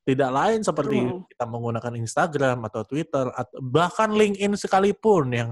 Tidak 0.00 0.30
lain 0.32 0.60
seperti 0.64 0.96
Mm. 0.96 1.22
kita 1.28 1.44
menggunakan 1.46 1.92
Instagram 1.94 2.58
atau 2.66 2.82
Twitter 2.82 3.30
atau 3.30 3.58
bahkan 3.62 4.10
LinkedIn 4.10 4.54
sekalipun 4.58 5.30
yang 5.30 5.50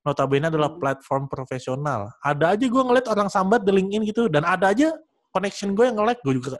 notabene 0.00 0.48
adalah 0.48 0.72
Mm. 0.72 0.80
platform 0.80 1.24
profesional. 1.28 2.08
Ada 2.24 2.56
aja 2.56 2.64
gue 2.68 2.82
ngeliat 2.88 3.04
orang 3.10 3.28
sambat 3.28 3.66
di 3.66 3.72
LinkedIn 3.74 4.02
gitu 4.08 4.30
dan 4.32 4.46
ada 4.48 4.70
aja 4.72 4.94
connection 5.28 5.76
gue 5.76 5.84
yang 5.84 5.96
nge-like 5.98 6.22
gue 6.24 6.34
juga 6.40 6.56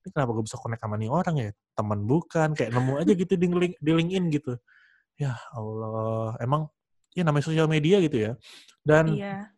ini 0.00 0.08
kenapa 0.12 0.32
gue 0.32 0.44
bisa 0.48 0.56
connect 0.56 0.80
sama 0.80 0.96
nih 0.96 1.08
orang 1.12 1.34
ya 1.36 1.50
teman 1.76 2.00
bukan 2.08 2.48
kayak 2.56 2.72
nemu 2.72 2.92
aja 3.04 3.12
gitu 3.12 3.32
di, 3.36 3.46
link, 3.48 3.74
di 3.76 3.90
LinkedIn 3.92 4.24
gitu 4.32 4.52
ya 5.20 5.36
Allah 5.52 6.32
emang 6.40 6.72
ya 7.12 7.20
namanya 7.28 7.44
sosial 7.44 7.68
media 7.68 8.00
gitu 8.00 8.16
ya. 8.16 8.32
Dan 8.80 9.20
Iya. 9.20 9.52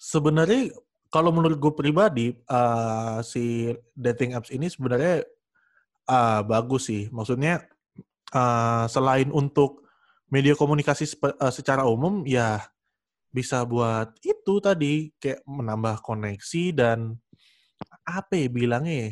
sebenarnya 0.00 0.72
kalau 1.12 1.28
menurut 1.34 1.60
gue 1.60 1.72
pribadi 1.76 2.26
eh, 2.32 3.18
si 3.26 3.68
dating 3.92 4.32
apps 4.38 4.48
ini 4.48 4.72
sebenarnya 4.72 5.28
eh, 6.08 6.40
bagus 6.48 6.88
sih. 6.88 7.12
Maksudnya 7.12 7.68
eh, 8.32 8.84
selain 8.88 9.28
untuk 9.28 9.84
media 10.32 10.56
komunikasi 10.56 11.04
eh, 11.20 11.52
secara 11.52 11.84
umum 11.84 12.24
ya 12.24 12.64
bisa 13.30 13.62
buat 13.62 14.10
itu 14.26 14.58
tadi 14.58 15.14
kayak 15.22 15.46
menambah 15.46 16.02
koneksi 16.02 16.64
dan 16.74 17.14
apa 18.02 18.34
ya 18.34 18.48
bilangnya 18.50 18.94
ya, 19.06 19.10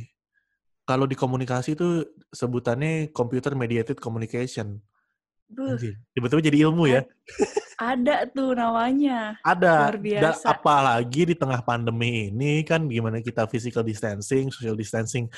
kalau 0.83 1.07
di 1.07 1.14
komunikasi 1.14 1.78
itu 1.78 2.02
sebutannya 2.35 3.14
computer 3.14 3.54
mediated 3.54 4.02
communication 4.02 4.83
tiba-tiba 6.12 6.40
jadi 6.44 6.58
ilmu 6.68 6.84
ya 6.92 7.00
ada 7.78 8.26
tuh 8.26 8.58
namanya. 8.58 9.38
Ada. 9.46 9.94
Luar 9.94 9.96
Dan 9.96 10.02
biasa. 10.02 10.44
apalagi 10.50 11.22
di 11.30 11.34
tengah 11.38 11.62
pandemi 11.62 12.26
ini 12.26 12.66
kan 12.66 12.82
gimana 12.90 13.22
kita 13.22 13.46
physical 13.46 13.87
distancing, 13.87 14.50
social 14.50 14.74
distancing 14.74 15.30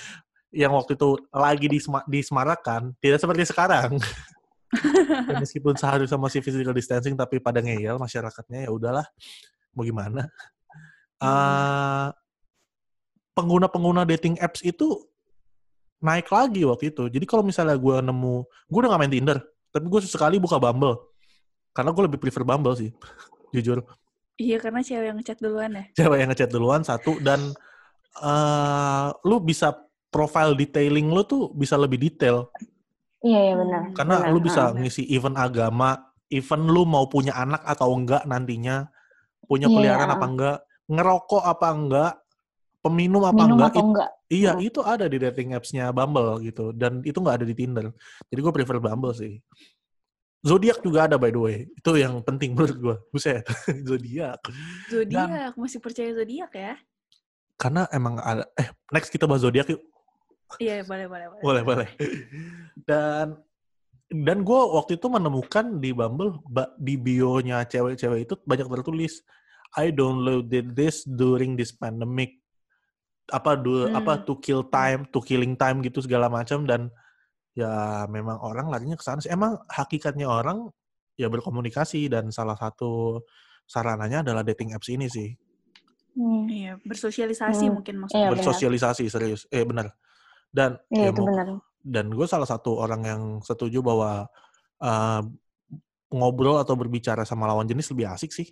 yang 0.50 0.72
waktu 0.72 0.96
itu 0.96 1.20
lagi 1.30 1.68
disema- 1.68 2.06
disemarakan, 2.08 2.96
tidak 2.98 3.20
seperti 3.20 3.44
sekarang. 3.44 4.00
Dan 5.28 5.44
meskipun 5.44 5.76
seharusnya 5.76 6.16
masih 6.16 6.40
physical 6.40 6.72
distancing 6.72 7.12
tapi 7.12 7.38
pada 7.42 7.60
ngeyel 7.60 8.00
masyarakatnya 8.00 8.66
ya 8.66 8.70
udahlah 8.72 9.04
mau 9.76 9.84
gimana. 9.84 10.26
Eh, 11.20 12.08
pengguna-pengguna 13.36 14.08
dating 14.08 14.40
apps 14.40 14.64
itu 14.64 14.96
naik 16.00 16.32
lagi 16.32 16.64
waktu 16.64 16.88
itu. 16.88 17.12
Jadi 17.12 17.24
kalau 17.28 17.44
misalnya 17.44 17.76
gue 17.76 17.96
nemu, 18.00 18.36
gue 18.48 18.78
udah 18.80 18.90
gak 18.96 19.00
main 19.04 19.12
Tinder, 19.12 19.38
tapi 19.70 19.86
gue 19.86 20.00
sesekali 20.02 20.36
buka 20.36 20.58
Bumble. 20.58 20.98
Karena 21.70 21.90
gue 21.94 22.02
lebih 22.10 22.18
prefer 22.18 22.42
Bumble 22.42 22.74
sih, 22.74 22.90
jujur. 23.54 23.82
Iya, 24.36 24.56
karena 24.56 24.80
cewek 24.80 25.06
yang 25.12 25.16
ngechat 25.20 25.38
duluan 25.38 25.70
ya. 25.72 25.84
cewek 25.92 26.18
yang 26.18 26.28
ngechat 26.32 26.50
duluan 26.50 26.80
satu 26.80 27.20
dan 27.20 27.52
eh 28.18 29.06
lu 29.22 29.36
bisa 29.38 29.76
profile 30.08 30.56
detailing 30.56 31.06
lu 31.06 31.22
tuh 31.22 31.52
bisa 31.54 31.78
lebih 31.78 32.00
detail 32.00 32.50
Iya, 33.20 33.36
iya 33.36 33.54
benar. 33.54 33.82
Karena 33.92 34.16
benar. 34.24 34.32
lu 34.32 34.38
bisa 34.40 34.62
Ah, 34.64 34.72
ngisi 34.72 35.04
event 35.12 35.36
agama, 35.36 35.92
event 36.32 36.64
lu 36.64 36.88
mau 36.88 37.04
punya 37.04 37.36
anak 37.36 37.60
atau 37.68 37.92
enggak 37.92 38.24
nantinya, 38.24 38.88
punya 39.44 39.68
Iya, 39.68 39.76
peliharaan 39.76 40.08
ah. 40.08 40.16
apa 40.16 40.26
enggak, 40.26 40.58
ngerokok 40.88 41.42
apa 41.44 41.68
enggak, 41.68 42.12
peminum 42.80 43.22
apa 43.28 43.36
minum 43.36 43.60
enggak, 43.60 43.70
atau 43.76 43.82
enggak? 43.92 44.10
Iya 44.30 44.54
Hmm. 44.54 44.62
itu 44.62 44.80
ada 44.80 45.10
di 45.10 45.18
dating 45.18 45.52
apps-nya 45.58 45.90
Bumble 45.90 46.38
gitu 46.46 46.70
dan 46.70 47.02
itu 47.02 47.18
nggak 47.18 47.42
ada 47.42 47.46
di 47.46 47.54
Tinder. 47.58 47.90
Jadi 48.30 48.40
gue 48.40 48.52
prefer 48.54 48.78
Bumble 48.78 49.12
sih. 49.12 49.42
Zodiac 50.40 50.80
juga 50.80 51.04
ada 51.04 51.20
by 51.20 51.28
the 51.28 51.40
way. 51.42 51.56
Itu 51.76 51.98
yang 52.00 52.22
penting 52.24 52.56
menurut 52.56 52.78
gue. 52.80 52.96
Buset, 53.12 53.44
Zodiac. 53.88 54.40
Zodiak, 54.88 55.52
masih 55.58 55.82
percaya 55.84 56.14
zodiak 56.16 56.54
ya? 56.56 56.74
Karena 57.60 57.84
emang 57.92 58.16
ada 58.16 58.48
eh 58.56 58.72
next 58.88 59.12
kita 59.12 59.28
bahas 59.28 59.44
Zodiac 59.44 59.68
yuk. 59.68 59.82
Iya, 60.58 60.82
boleh, 60.82 61.06
boleh, 61.06 61.26
boleh. 61.30 61.42
boleh 61.44 61.62
boleh 61.62 61.88
dan 62.82 63.38
dan 64.10 64.42
gue 64.42 64.60
waktu 64.74 64.98
itu 64.98 65.06
menemukan 65.06 65.78
di 65.78 65.94
Bumble 65.94 66.42
di 66.74 66.98
bio-nya 66.98 67.62
cewek-cewek 67.62 68.26
itu 68.26 68.34
banyak 68.42 68.66
tertulis 68.66 69.22
I 69.78 69.94
downloaded 69.94 70.74
this 70.74 71.06
during 71.06 71.54
this 71.54 71.70
pandemic 71.70 72.39
apa 73.30 73.54
du, 73.54 73.86
Hmm. 73.86 73.96
apa 73.96 74.20
to 74.20 74.36
kill 74.38 74.66
time 74.66 75.06
to 75.08 75.18
killing 75.20 75.54
time 75.54 75.80
gitu 75.80 76.02
segala 76.02 76.26
macam 76.26 76.62
dan 76.62 76.90
ya 77.52 77.70
memang 78.06 78.38
orang 78.38 78.68
larinya 78.68 78.94
ke 78.94 79.02
sana 79.02 79.18
sih 79.18 79.28
emang 79.28 79.58
hakikatnya 79.66 80.26
orang 80.26 80.70
ya 81.14 81.26
berkomunikasi 81.26 82.06
dan 82.06 82.30
salah 82.30 82.54
satu 82.54 83.20
sarananya 83.64 84.22
adalah 84.22 84.42
dating 84.42 84.72
apps 84.72 84.88
ini 84.88 85.06
sih 85.06 85.34
Hmm. 86.10 86.50
Iya, 86.50 86.74
bersosialisasi 86.82 87.70
Hmm. 87.70 87.74
mungkin 87.78 87.94
Iya, 87.94 88.00
maksudnya. 88.02 88.26
benar. 88.26 88.34
bersosialisasi 88.34 89.04
serius 89.06 89.46
eh 89.46 89.62
benar 89.62 89.94
dan 90.50 90.74
Iya, 90.90 91.06
ya 91.06 91.10
itu 91.10 91.22
mau- 91.22 91.30
benar. 91.30 91.46
dan 91.80 92.06
gue 92.10 92.26
salah 92.26 92.44
satu 92.44 92.76
orang 92.76 93.02
yang 93.06 93.22
setuju 93.40 93.78
bahwa 93.80 94.26
uh, 94.82 95.22
ngobrol 96.10 96.58
atau 96.58 96.74
berbicara 96.74 97.22
sama 97.22 97.46
lawan 97.46 97.64
jenis 97.64 97.86
lebih 97.88 98.10
asik 98.10 98.34
sih. 98.34 98.50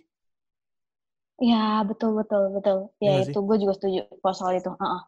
Ya 1.39 1.81
betul 1.87 2.19
betul 2.19 2.43
betul. 2.51 2.77
Iya 2.99 3.07
Ya 3.07 3.11
nggak 3.15 3.25
sih? 3.27 3.33
itu 3.33 3.39
gue 3.39 3.57
juga 3.63 3.73
setuju 3.79 3.99
kalau 4.19 4.35
soal 4.35 4.53
itu. 4.59 4.71
Heeh. 4.75 5.01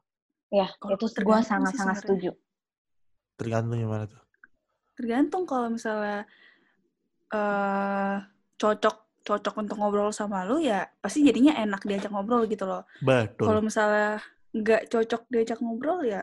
Ya 0.51 0.67
Kalau 0.79 0.95
itu 0.95 1.05
gue 1.07 1.37
sangat 1.43 1.73
sangat 1.75 1.95
setuju. 2.03 2.29
Tergantung 3.35 3.77
gimana 3.79 4.05
tuh. 4.07 4.21
Tergantung 4.95 5.43
kalau 5.47 5.67
misalnya 5.71 6.27
eh 7.31 8.15
cocok 8.59 8.95
cocok 9.21 9.53
untuk 9.61 9.75
ngobrol 9.77 10.11
sama 10.11 10.43
lu 10.43 10.59
ya 10.59 10.89
pasti 10.99 11.23
jadinya 11.23 11.55
enak 11.55 11.81
diajak 11.87 12.11
ngobrol 12.11 12.43
gitu 12.47 12.67
loh. 12.67 12.83
Betul. 12.99 13.47
Kalau 13.47 13.61
misalnya 13.63 14.19
nggak 14.51 14.91
cocok 14.91 15.21
diajak 15.31 15.59
ngobrol 15.63 16.03
ya 16.03 16.21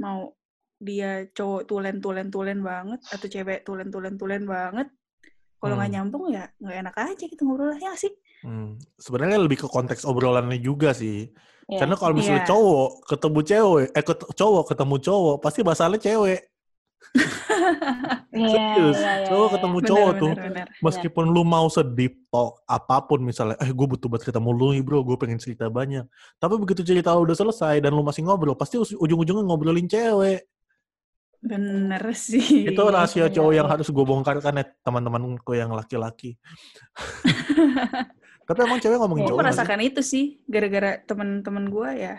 mau 0.00 0.32
dia 0.78 1.26
cowok 1.34 1.66
tulen-tulen-tulen 1.66 2.62
banget 2.62 3.00
atau 3.10 3.26
cewek 3.28 3.66
tulen-tulen-tulen 3.66 4.44
banget. 4.46 4.88
Kalau 5.58 5.74
nggak 5.74 5.86
Hmm. 5.86 5.96
nyambung 5.98 6.24
ya 6.30 6.44
nggak 6.54 6.76
enak 6.82 6.94
aja 6.96 7.24
gitu 7.24 7.42
ngobrolnya 7.42 7.92
sih. 7.94 8.12
Hmm, 8.40 8.78
Sebenarnya 8.94 9.36
lebih 9.36 9.58
ke 9.58 9.66
konteks 9.66 10.02
obrolannya 10.02 10.58
juga 10.58 10.94
sih. 10.94 11.26
Ya. 11.66 11.82
Karena 11.82 11.94
kalau 11.94 12.14
misalnya 12.14 12.42
Iya. 12.42 12.48
cowok 12.48 12.88
ketemu 13.04 13.38
cewek, 13.42 13.86
eh 13.90 14.04
ket- 14.04 14.28
cowok 14.32 14.64
ketemu 14.68 14.96
cowok, 14.98 15.36
pasti 15.38 15.60
masalahnya 15.60 16.00
cewek. 16.00 16.40
Iya, 18.28 18.48
Serius, 18.54 18.96
iya, 18.96 19.12
iya, 19.18 19.26
cowok 19.26 19.44
iya. 19.44 19.54
ketemu 19.54 19.76
Bener, 19.76 19.88
cowok 19.88 20.08
bener, 20.08 20.20
tuh. 20.20 20.32
bener. 20.38 20.66
Meskipun 20.78 21.24
lu 21.28 21.42
mau 21.42 21.66
sedip 21.68 22.12
talk 22.28 22.52
apa 22.64 22.96
pun 23.02 23.20
misalnya, 23.20 23.56
eh 23.58 23.70
gue 23.70 23.86
butuh 23.86 24.06
banget 24.06 24.30
ketemu 24.30 24.50
lu 24.50 24.66
nih 24.72 24.82
bro, 24.82 25.02
gue 25.02 25.16
pengen 25.16 25.38
cerita 25.38 25.66
banyak. 25.68 26.04
Tapi 26.36 26.54
begitu 26.56 26.82
cerita 26.84 27.12
lu 27.12 27.24
udah 27.24 27.34
selesai 27.34 27.78
dan 27.78 27.90
lu 27.90 28.02
masih 28.02 28.22
ngobrol, 28.22 28.54
pasti 28.54 28.78
ujung-ujungnya 28.78 29.44
ngobrolin 29.44 29.86
cewek. 29.86 30.46
Bener 31.38 32.02
sih. 32.18 32.66
Itu 32.66 32.82
rahasia 32.90 33.30
bener, 33.30 33.34
cowok 33.38 33.52
yang 33.54 33.68
iya. 33.70 33.72
harus 33.78 33.88
gue 33.90 34.04
bongkar 34.04 34.42
kan 34.42 34.58
ya 34.58 34.66
teman-temanku 34.82 35.52
yang 35.54 35.70
laki-laki. 35.70 36.34
Tapi 38.48 38.58
emang 38.64 38.80
cewek 38.80 38.96
ngomongin 38.98 39.22
Gue 39.22 39.30
cowok 39.30 39.38
sih? 39.38 39.44
merasakan 39.44 39.80
itu 39.84 40.00
sih 40.00 40.24
gara-gara 40.48 40.98
temen-temen 41.04 41.64
gue 41.70 41.90
ya. 41.94 42.16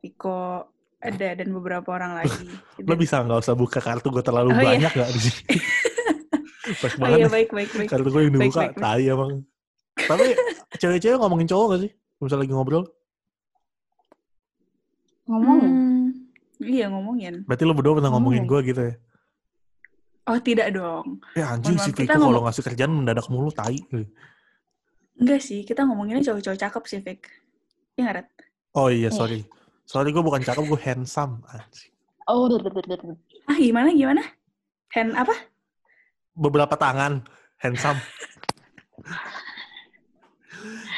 Iko 0.00 0.64
ada 1.00 1.28
dan 1.36 1.48
beberapa 1.54 1.88
orang 1.92 2.18
lagi. 2.24 2.48
Lo 2.88 2.96
bisa 2.98 3.22
nggak 3.22 3.40
usah 3.46 3.54
buka 3.54 3.78
kartu 3.84 4.08
gue 4.10 4.24
terlalu 4.24 4.52
Oh, 4.52 4.58
iya. 4.58 4.66
banyak 4.74 4.92
nggak 4.96 5.10
di 5.14 5.20
sini? 5.20 5.56
Pas 6.82 6.92
Oh 7.02 7.08
iya 7.10 7.26
baik 7.26 7.50
baik 7.50 7.70
baik. 7.74 7.88
kartu 7.90 8.08
gue 8.10 8.22
yang 8.26 8.32
dibuka, 8.34 8.60
baik, 8.62 8.74
baik. 8.74 8.82
tai 8.82 9.04
emang. 9.06 9.30
Tapi 9.96 10.26
cewek-cewek 10.78 11.18
ngomongin 11.18 11.48
cowok 11.50 11.66
gak 11.74 11.80
sih? 11.84 11.90
Misalnya 12.20 12.42
lagi 12.46 12.52
ngobrol, 12.52 12.84
Ngomongin. 15.30 15.70
Hmm, 15.70 15.79
iya 16.60 16.86
ngomongin. 16.86 17.42
berarti 17.44 17.64
lo 17.64 17.72
berdua 17.72 17.98
pernah 17.98 18.12
ngomongin 18.12 18.44
gue 18.44 18.60
gitu 18.64 18.80
ya? 18.84 18.94
Oh 20.24 20.38
tidak 20.38 20.70
dong. 20.70 21.18
Eh 21.34 21.42
anjing 21.42 21.74
Mohon 21.74 21.82
si 21.82 21.90
maaf, 21.90 21.98
kita 21.98 22.04
Viko 22.06 22.14
kalau 22.14 22.28
ngomong- 22.30 22.44
ngasih 22.46 22.62
kerjaan 22.62 22.92
mendadak 22.92 23.26
mulu, 23.26 23.50
tai. 23.50 23.78
Enggak 25.16 25.40
sih, 25.40 25.64
kita 25.64 25.82
ngomonginnya 25.82 26.22
cowok-cowok 26.22 26.58
cakep 26.58 26.82
sih, 26.86 27.00
Vic. 27.00 27.20
Iya 27.94 28.02
nggak? 28.06 28.26
Oh 28.72 28.88
iya, 28.88 29.08
Iya. 29.08 29.10
sorry. 29.10 29.40
Sorry 29.82 30.08
gue 30.08 30.22
bukan 30.22 30.38
cakep, 30.40 30.62
gue 30.62 30.80
handsome. 30.80 31.42
Anjing. 31.46 31.90
Oh, 32.24 32.46
betul 32.46 32.62
betul 32.62 32.84
betul. 32.86 33.12
Ah 33.44 33.58
gimana 33.58 33.90
gimana? 33.90 34.22
Hand 34.94 35.12
apa? 35.12 35.34
Beberapa 36.30 36.74
tangan, 36.74 37.26
handsome. 37.58 37.98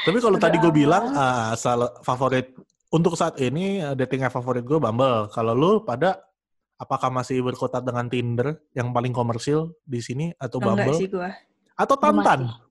Tapi 0.03 0.17
kalau 0.19 0.35
tadi 0.35 0.59
gue 0.59 0.73
bilang, 0.75 1.15
ah, 1.15 1.55
salah 1.55 1.89
favorit 2.01 2.51
untuk 2.93 3.17
saat 3.17 3.35
ini 3.39 3.81
eh, 3.81 3.95
dating 3.95 4.21
app 4.21 4.31
favorit 4.31 4.61
gue 4.61 4.77
Bumble. 4.77 5.27
Kalau 5.27 5.51
lu 5.51 5.71
pada 5.81 6.21
apakah 6.75 7.09
masih 7.09 7.41
berkutat 7.41 7.81
dengan 7.81 8.05
Tinder 8.05 8.61
yang 8.71 8.91
paling 8.91 9.09
komersil 9.09 9.73
di 9.81 9.97
sini 9.97 10.29
atau 10.35 10.57
Oh, 10.57 10.61
enggak 10.63 10.85
Bumble 10.85 10.95
sih 10.95 11.07
gua. 11.07 11.29
atau 11.73 11.95
Gua 11.95 12.03
Tantan? 12.05 12.39
masih. 12.43 12.61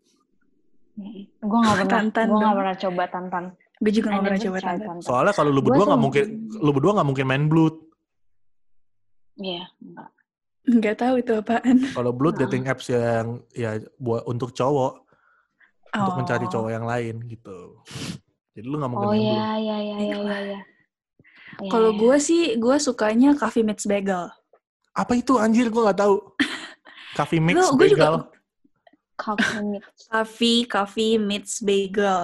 Gue 1.41 1.59
gak 1.59 1.75
pernah, 1.75 1.89
Tantan 1.91 2.27
gue 2.29 2.39
gak 2.39 2.55
pernah 2.55 2.77
coba 2.79 3.03
tantan. 3.09 3.45
Gue 3.83 3.91
juga 3.91 4.09
I 4.09 4.13
nggak 4.13 4.23
pernah 4.23 4.41
coba 4.41 4.59
tantan. 4.61 4.79
tantan. 4.87 4.97
Soalnya 5.03 5.33
kalau 5.33 5.51
lu 5.51 5.59
Gua 5.59 5.67
berdua 5.67 5.85
nggak 5.85 5.97
sih- 5.97 6.05
mungkin, 6.05 6.25
lu 6.57 6.71
berdua 6.71 6.93
nggak 6.95 7.09
mungkin 7.09 7.27
main 7.27 7.45
blood. 7.47 7.77
Iya, 9.35 9.65
enggak. 9.81 10.09
Nggak 10.63 10.97
tahu 10.97 11.15
itu 11.19 11.33
apaan. 11.35 11.77
Kalau 11.91 12.13
blood 12.13 12.37
Nah. 12.37 12.41
dating 12.47 12.65
apps 12.65 12.87
yang 12.87 13.27
ya 13.51 13.71
buat 13.99 14.23
untuk 14.25 14.55
cowok 14.55 14.93
untuk 15.91 16.15
mencari 16.15 16.47
Oh. 16.47 16.51
cowok 16.53 16.71
yang 16.71 16.87
lain 16.87 17.15
gitu. 17.27 17.83
Jadi 18.53 18.67
lu 18.69 18.77
nggak 18.77 18.91
mungkin 18.91 19.09
Oh 19.09 19.17
iya, 19.17 19.33
iya, 19.57 19.77
iya, 19.81 19.97
iya, 19.97 19.97
iya, 19.99 20.19
iya. 20.45 20.61
Iya, 21.61 21.69
Kalau 21.69 21.91
iya. 21.93 22.01
gue 22.01 22.17
sih, 22.19 22.43
gue 22.57 22.77
sukanya 22.77 23.33
Coffee 23.37 23.65
Meets 23.65 23.85
Bagel. 23.85 24.29
Apa 24.93 25.12
itu 25.17 25.37
anjir 25.37 25.69
gue 25.69 25.83
nggak 25.83 26.01
tahu. 26.01 26.17
Coffee 27.19 27.41
mix 27.41 27.57
gua 27.57 27.87
juga- 27.87 28.01
bagel. 28.09 28.15
Coffee 29.21 29.61
mix. 29.62 29.85
Coffee, 30.09 30.59
Coffee 30.65 31.15
Meets 31.21 31.55
Bagel. 31.61 32.21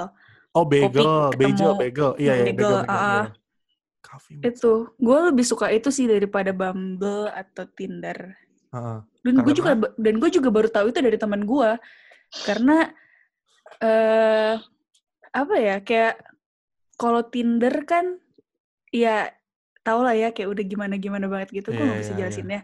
Oh 0.56 0.64
bagel, 0.64 1.28
Kopi 1.28 1.36
bagel, 1.36 1.52
ketemu 1.52 1.72
bagel. 1.76 2.10
Iya 2.16 2.32
ya, 2.32 2.44
bagel, 2.48 2.56
bagel, 2.56 2.72
bagel. 2.80 2.96
iya. 2.96 3.22
Coffee 4.00 4.34
mix. 4.40 4.44
Itu, 4.48 4.72
gue 4.96 5.18
lebih 5.28 5.44
suka 5.44 5.66
itu 5.68 5.88
sih 5.92 6.08
daripada 6.08 6.50
Bumble 6.50 7.28
atau 7.28 7.64
Tinder. 7.68 8.32
Heeh. 8.72 8.98
Dan 9.20 9.34
gue 9.44 9.52
juga 9.52 9.76
dan 9.76 10.14
gue 10.16 10.30
juga 10.32 10.48
baru 10.48 10.68
tahu 10.68 10.88
itu 10.88 11.00
dari 11.00 11.16
teman 11.16 11.44
gue 11.44 11.70
karena 12.44 12.88
eh 13.78 14.56
apa 15.32 15.54
ya 15.56 15.76
kayak 15.80 16.20
kalau 16.98 17.22
Tinder 17.26 17.72
kan 17.86 18.18
ya 18.90 19.30
tau 19.84 20.02
lah 20.04 20.12
ya 20.12 20.32
kayak 20.34 20.48
udah 20.52 20.64
gimana 20.66 20.94
gimana 20.96 21.26
banget 21.30 21.62
gitu 21.62 21.72
gue 21.72 21.78
Iya, 21.78 21.86
nggak 21.86 22.00
bisa 22.02 22.08
iya, 22.08 22.16
iya. 22.16 22.20
jelasinnya. 22.24 22.60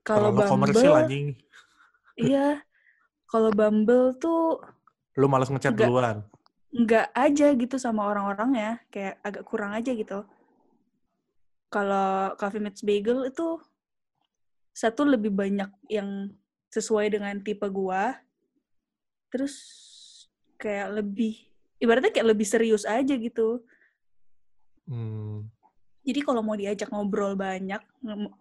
Kalau 0.00 0.32
Terlalu 0.32 0.48
komersil 0.48 0.80
Bumble, 0.80 1.00
anjing. 1.04 1.26
iya. 2.16 2.46
Kalau 3.28 3.50
Bumble 3.52 4.06
tuh 4.18 4.58
Lu 5.18 5.26
malas 5.28 5.50
ngechat 5.50 5.74
Nggak. 5.76 5.88
duluan. 5.90 6.18
nggak 6.70 7.06
aja 7.18 7.46
gitu 7.58 7.76
sama 7.82 8.06
orang-orangnya, 8.06 8.78
kayak 8.94 9.18
agak 9.26 9.42
kurang 9.42 9.74
aja 9.74 9.90
gitu. 9.90 10.22
Kalau 11.66 12.34
Coffee 12.38 12.62
Meets 12.62 12.86
Bagel 12.86 13.26
itu 13.26 13.58
satu 14.70 15.02
lebih 15.02 15.34
banyak 15.34 15.66
yang 15.90 16.30
sesuai 16.70 17.10
dengan 17.10 17.42
tipe 17.42 17.66
gua, 17.66 18.14
terus 19.34 19.58
kayak 20.62 21.02
lebih 21.02 21.49
ibaratnya 21.80 22.12
kayak 22.12 22.28
lebih 22.30 22.46
serius 22.46 22.84
aja 22.84 23.16
gitu. 23.16 23.64
Hmm. 24.84 25.48
Jadi 26.00 26.20
kalau 26.20 26.40
mau 26.40 26.56
diajak 26.56 26.88
ngobrol 26.88 27.36
banyak 27.36 27.80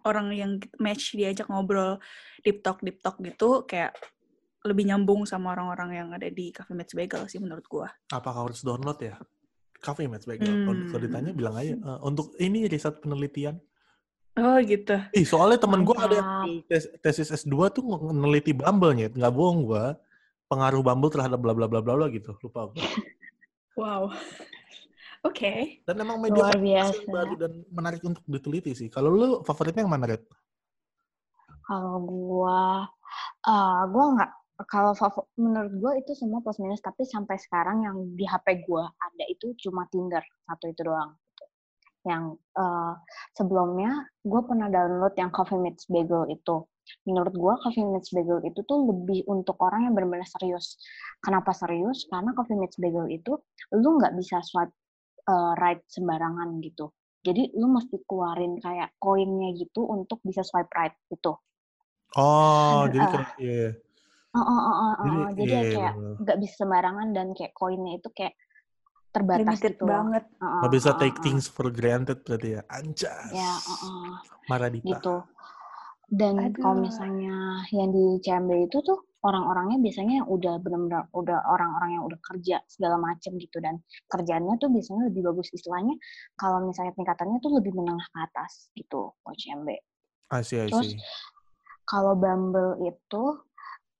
orang 0.04 0.32
yang 0.32 0.52
match 0.78 1.14
diajak 1.14 1.48
ngobrol 1.48 2.00
deep 2.40 2.64
talk 2.64 2.80
deep 2.80 3.00
talk 3.00 3.20
gitu 3.20 3.64
kayak 3.64 3.92
lebih 4.64 4.88
nyambung 4.88 5.24
sama 5.24 5.56
orang-orang 5.56 5.92
yang 5.96 6.10
ada 6.12 6.28
di 6.28 6.52
Coffee 6.52 6.76
Meets 6.76 6.92
Bagel 6.92 7.24
sih 7.28 7.40
menurut 7.40 7.64
gua. 7.66 7.88
Apakah 8.12 8.48
harus 8.48 8.60
download 8.60 9.00
ya? 9.00 9.16
Coffee 9.80 10.12
Mats 10.12 10.28
Bagel. 10.28 10.44
Kalau- 10.44 10.92
Kalau 10.92 11.00
Hmm. 11.00 11.08
ditanya 11.08 11.32
bilang 11.32 11.56
aja. 11.56 11.72
eh, 11.72 12.00
untuk 12.04 12.36
ini 12.36 12.68
riset 12.68 13.00
penelitian. 13.00 13.56
Oh 14.36 14.60
gitu. 14.60 14.96
Ih, 15.12 15.24
soalnya 15.24 15.60
temen 15.60 15.84
gue 15.84 15.96
ada 15.96 16.16
yang 16.16 16.28
tes- 16.64 16.92
tesis 17.00 17.32
S2 17.34 17.72
tuh 17.72 17.84
neliti 18.12 18.52
Bumble 18.52 18.96
nya, 18.96 19.08
nggak 19.08 19.32
bohong 19.32 19.64
gue. 19.64 19.86
Pengaruh 20.48 20.80
Bumble 20.80 21.12
terhadap 21.12 21.40
bla 21.40 21.52
bla 21.52 21.68
bla 21.68 21.80
bla 21.80 21.96
bla 21.96 22.08
gitu, 22.08 22.36
lupa 22.40 22.72
gue. 22.72 22.80
Wow. 23.80 24.12
Oke. 25.28 25.84
Dan 25.84 26.00
emang 26.04 26.20
media 26.20 26.48
Luar 26.48 26.60
biasa. 26.60 26.96
yang 26.96 27.12
baru 27.12 27.34
dan 27.36 27.52
menarik 27.72 28.02
untuk 28.04 28.24
diteliti 28.28 28.72
sih. 28.76 28.88
Kalau 28.92 29.12
lu 29.12 29.30
favoritnya 29.44 29.84
yang 29.84 29.92
mana, 29.92 30.16
Red? 30.16 30.24
Kalau 31.64 32.00
gua, 32.04 32.88
eh 33.48 33.82
gua 33.92 34.06
nggak, 34.16 34.32
kalau 34.68 34.92
menurut 35.36 35.74
gua 35.80 35.92
itu 36.00 36.16
semua 36.16 36.40
plus 36.40 36.60
minus, 36.64 36.80
tapi 36.80 37.04
sampai 37.04 37.36
sekarang 37.36 37.84
yang 37.84 37.98
di 38.16 38.24
HP 38.24 38.64
gua 38.68 38.88
ada 38.96 39.26
itu 39.28 39.56
cuma 39.60 39.88
Tinder, 39.92 40.24
satu 40.48 40.72
itu 40.72 40.82
doang. 40.88 41.20
Yang 42.08 42.40
eh, 42.56 42.94
sebelumnya 43.36 44.08
gua 44.24 44.42
pernah 44.48 44.72
download 44.72 45.14
yang 45.20 45.32
Coffee 45.36 45.60
Meets 45.60 45.88
Bagel 45.92 46.32
itu. 46.32 46.64
Menurut 47.06 47.34
gua 47.36 47.54
Coffee 47.62 47.86
Meets 47.86 48.12
Bagel 48.14 48.40
itu 48.48 48.60
tuh 48.64 48.80
lebih 48.90 49.26
untuk 49.30 49.58
orang 49.62 49.90
yang 49.90 49.94
benar-benar 49.98 50.28
serius. 50.28 50.80
Kenapa 51.24 51.56
serius? 51.56 52.06
Karena 52.10 52.32
Coffee 52.36 52.58
Meets 52.58 52.78
Bagel 52.78 53.08
itu 53.10 53.38
lu 53.76 53.90
nggak 53.98 54.14
bisa 54.20 54.40
swipe 54.46 54.74
eh, 55.28 55.54
right 55.58 55.82
sembarangan 55.88 56.60
gitu. 56.64 56.94
Jadi 57.20 57.52
lu 57.60 57.68
mesti 57.68 58.00
keluarin 58.08 58.58
kayak 58.64 58.96
koinnya 58.96 59.52
gitu 59.60 59.84
untuk 59.84 60.24
bisa 60.24 60.40
swipe 60.42 60.72
right 60.72 60.96
gitu. 61.12 61.36
Oh, 62.18 62.88
Ada, 62.88 62.94
jadi 62.96 63.06
ah. 63.06 63.12
kayak 63.12 63.30
iya. 63.38 63.70
Oh, 64.30 64.46
oh, 64.46 64.62
oh, 64.62 64.78
oh, 64.78 64.94
Jadi, 65.02 65.10
oh. 65.18 65.30
jadi 65.34 65.50
iya, 65.50 65.62
ya 65.62 65.72
kayak 65.74 65.94
nggak 66.22 66.38
bisa 66.38 66.54
sembarangan 66.62 67.08
dan 67.18 67.28
kayak 67.34 67.54
koinnya 67.58 67.98
itu 67.98 68.10
kayak 68.14 68.38
terbatas 69.10 69.58
Limited 69.58 69.74
gitu 69.74 69.86
banget. 69.90 70.24
Oh, 70.38 70.46
oh, 70.46 70.60
Nggak 70.62 70.74
bisa 70.78 70.90
oh, 70.94 70.98
take 71.02 71.18
oh. 71.18 71.24
things 71.26 71.46
for 71.50 71.68
granted 71.74 72.22
berarti 72.22 72.50
ya. 72.58 72.62
Anjas. 72.70 73.30
Ya, 73.34 73.54
oh, 73.58 73.86
oh, 73.90 74.10
Maradita. 74.46 74.86
gitu. 74.86 75.16
Dan 76.10 76.54
kalau 76.58 76.82
misalnya 76.82 77.62
yang 77.70 77.94
di 77.94 78.18
CMB 78.26 78.66
itu 78.66 78.82
tuh 78.82 79.10
orang-orangnya 79.22 79.78
biasanya 79.84 80.24
yang 80.24 80.28
udah 80.32 80.58
benar-benar 80.64 81.04
udah 81.12 81.40
orang-orang 81.46 82.00
yang 82.00 82.04
udah 82.08 82.20
kerja 82.24 82.58
segala 82.66 82.96
macem 82.98 83.36
gitu 83.36 83.60
dan 83.60 83.84
kerjaannya 84.08 84.56
tuh 84.58 84.72
biasanya 84.72 85.12
lebih 85.12 85.28
bagus 85.28 85.52
istilahnya 85.52 85.94
kalau 86.40 86.64
misalnya 86.64 86.96
tingkatannya 86.96 87.38
tuh 87.44 87.52
lebih 87.60 87.76
menengah 87.76 88.08
ke 88.10 88.20
atas 88.26 88.72
gitu 88.74 89.12
kalau 89.12 89.36
CMB. 89.38 89.70
I 90.30 90.42
see, 90.42 90.62
I 90.62 90.72
Terus 90.72 90.98
kalau 91.86 92.18
Bumble 92.18 92.80
itu 92.86 93.24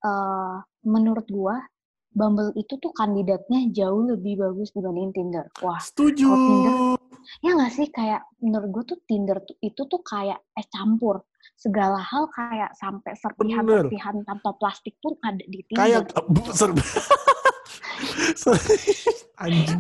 eh, 0.06 0.56
menurut 0.88 1.28
gua 1.30 1.62
Bumble 2.10 2.50
itu 2.58 2.74
tuh 2.82 2.90
kandidatnya 2.90 3.70
jauh 3.70 4.02
lebih 4.02 4.42
bagus 4.42 4.74
dibanding 4.74 5.14
Tinder. 5.14 5.46
Wah, 5.62 5.78
Setuju. 5.78 6.26
Tinder, 6.26 6.76
ya 7.46 7.50
nggak 7.54 7.74
sih 7.74 7.88
kayak 7.94 8.26
menurut 8.42 8.70
gue 8.74 8.84
tuh 8.96 9.00
Tinder 9.06 9.38
tuh, 9.46 9.58
itu 9.62 9.82
tuh 9.86 10.02
kayak 10.02 10.42
es 10.58 10.66
campur 10.74 11.22
segala 11.60 12.00
hal 12.00 12.32
kayak 12.32 12.72
sampai 12.72 13.12
serpihan-serpihan 13.14 14.24
kantong 14.24 14.56
plastik 14.56 14.96
pun 14.98 15.20
ada 15.20 15.44
di 15.44 15.60
Tinder. 15.68 15.76
Kayak 15.76 16.02
ser 16.56 16.72
Ser- 18.40 18.64
anjing 19.36 19.80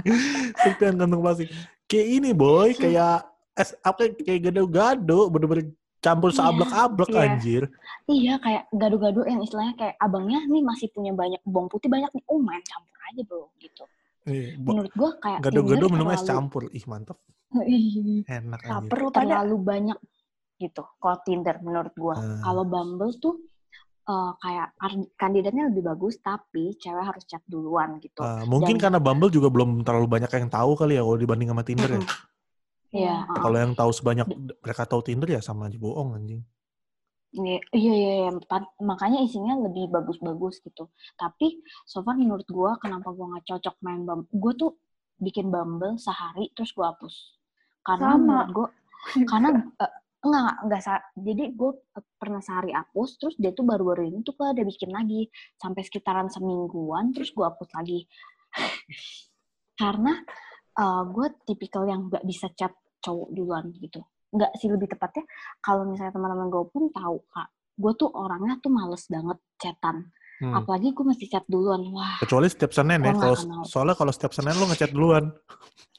serpihan 0.58 0.96
kantong 0.96 1.22
plastik. 1.24 1.48
Kayak 1.88 2.08
ini 2.12 2.30
boy, 2.32 2.76
kayak 2.76 3.24
es 3.56 3.72
apa 3.80 4.12
kayak 4.14 4.52
gado-gado, 4.52 5.32
bener-bener 5.32 5.72
campur 6.00 6.32
Iya, 6.32 6.38
seablek-ablek 6.38 7.10
iya. 7.10 7.22
anjir. 7.26 7.64
Iya 8.06 8.34
kayak 8.40 8.64
gado-gado 8.72 9.22
yang 9.24 9.40
istilahnya 9.40 9.76
kayak 9.76 9.96
abangnya 9.98 10.40
nih 10.46 10.64
masih 10.64 10.88
punya 10.92 11.12
banyak 11.12 11.40
bawang 11.44 11.68
putih 11.68 11.88
banyak 11.88 12.12
nih, 12.12 12.24
oh 12.28 12.40
main 12.40 12.62
campur 12.62 13.00
aja 13.08 13.22
bro 13.24 13.48
gitu. 13.58 13.84
Iya, 14.28 14.60
Menurut 14.60 14.92
gue 14.92 15.12
kayak 15.18 15.40
Gado-gado 15.42 15.86
minum 15.88 16.12
es 16.12 16.22
campur. 16.22 16.68
Ih, 16.70 16.84
mantep. 16.86 17.18
Enak 18.30 18.60
anjir. 18.62 18.90
perlu 18.92 19.10
Pada- 19.10 19.24
terlalu 19.24 19.56
banyak 19.58 19.98
gitu 20.60 20.84
kalau 21.00 21.18
Tinder 21.24 21.56
menurut 21.64 21.96
gua. 21.96 22.20
Ah. 22.20 22.44
Kalau 22.44 22.68
Bumble 22.68 23.16
tuh 23.18 23.40
eh, 24.06 24.32
kayak 24.44 24.68
kandidatnya 25.16 25.72
lebih 25.72 25.88
bagus 25.88 26.20
tapi 26.20 26.76
cewek 26.76 27.06
harus 27.08 27.24
chat 27.24 27.42
duluan 27.48 27.98
gitu. 28.04 28.20
Ah, 28.20 28.44
mungkin 28.44 28.76
Dan- 28.76 28.84
karena 28.92 29.00
Bumble 29.00 29.32
juga 29.32 29.48
belum 29.48 29.88
terlalu 29.88 30.20
banyak 30.20 30.30
yang 30.30 30.52
tahu 30.52 30.76
kali 30.76 31.00
ya 31.00 31.04
kalau 31.08 31.18
dibanding 31.18 31.50
sama 31.50 31.64
Tinder 31.64 31.90
ya. 31.96 32.04
Iya, 32.90 33.16
uh-uh. 33.22 33.38
Kalau 33.46 33.58
yang 33.62 33.74
tahu 33.78 33.92
sebanyak 33.94 34.28
mereka 34.66 34.84
tahu 34.90 35.02
Tinder 35.06 35.30
ya 35.30 35.42
sama 35.46 35.70
aja 35.70 35.78
bohong 35.78 36.18
anjing. 36.18 36.42
Iya, 37.30 37.62
iya, 37.78 37.94
iya, 37.94 38.14
iya. 38.26 38.32
Makanya 38.82 39.22
isinya 39.22 39.54
lebih 39.62 39.94
bagus-bagus 39.94 40.66
gitu. 40.66 40.90
Tapi 41.14 41.62
so 41.86 42.02
far 42.02 42.18
menurut 42.18 42.50
gua 42.50 42.82
kenapa 42.82 43.14
gua 43.14 43.38
nggak 43.38 43.46
cocok 43.46 43.76
main 43.86 44.02
Bumble? 44.02 44.26
Gua 44.34 44.54
tuh 44.58 44.72
bikin 45.22 45.54
Bumble 45.54 46.02
sehari 46.02 46.50
terus 46.58 46.74
gua 46.74 46.98
hapus. 46.98 47.38
Karena 47.86 48.18
Sama. 48.18 48.26
menurut 48.26 48.50
gua 48.58 48.68
karena 49.30 49.50
eh, 49.78 49.94
enggak 50.20 50.42
enggak, 50.42 50.58
enggak 50.68 50.82
sa- 50.84 51.06
jadi 51.16 51.44
gue 51.56 51.72
pernah 52.20 52.42
sehari 52.44 52.72
hapus 52.76 53.10
terus 53.18 53.36
dia 53.40 53.56
tuh 53.56 53.64
baru-baru 53.64 54.12
ini 54.12 54.20
tuh 54.22 54.36
gue 54.36 54.48
ada 54.52 54.64
bikin 54.64 54.92
lagi 54.92 55.32
sampai 55.56 55.82
sekitaran 55.84 56.28
semingguan 56.28 57.16
terus 57.16 57.32
gue 57.32 57.46
hapus 57.46 57.70
lagi 57.72 58.04
karena 59.80 60.14
gue 61.12 61.28
tipikal 61.44 61.84
yang 61.88 62.08
nggak 62.08 62.24
bisa 62.24 62.48
chat 62.56 62.72
cowok 63.00 63.32
duluan 63.32 63.72
gitu 63.80 64.00
nggak 64.30 64.52
sih 64.60 64.68
lebih 64.68 64.92
tepatnya 64.92 65.24
kalau 65.60 65.88
misalnya 65.88 66.14
teman-teman 66.14 66.48
gue 66.48 66.64
pun 66.68 66.92
tahu 66.92 67.24
kak 67.32 67.48
gue 67.80 67.92
tuh 67.96 68.12
orangnya 68.12 68.60
tuh 68.60 68.72
males 68.72 69.04
banget 69.08 69.40
chatan 69.56 70.12
Hmm. 70.40 70.56
apalagi 70.56 70.96
gue 70.96 71.04
mesti 71.04 71.28
chat 71.28 71.44
duluan 71.52 71.84
wah 71.92 72.16
Kecuali 72.24 72.48
setiap 72.48 72.72
Senin 72.72 73.04
ya. 73.04 73.12
Kalau 73.12 73.36
soalnya 73.68 73.92
kalau 73.92 74.08
setiap 74.08 74.32
Senin 74.32 74.56
lo 74.56 74.72
ngechat 74.72 74.96
duluan. 74.96 75.28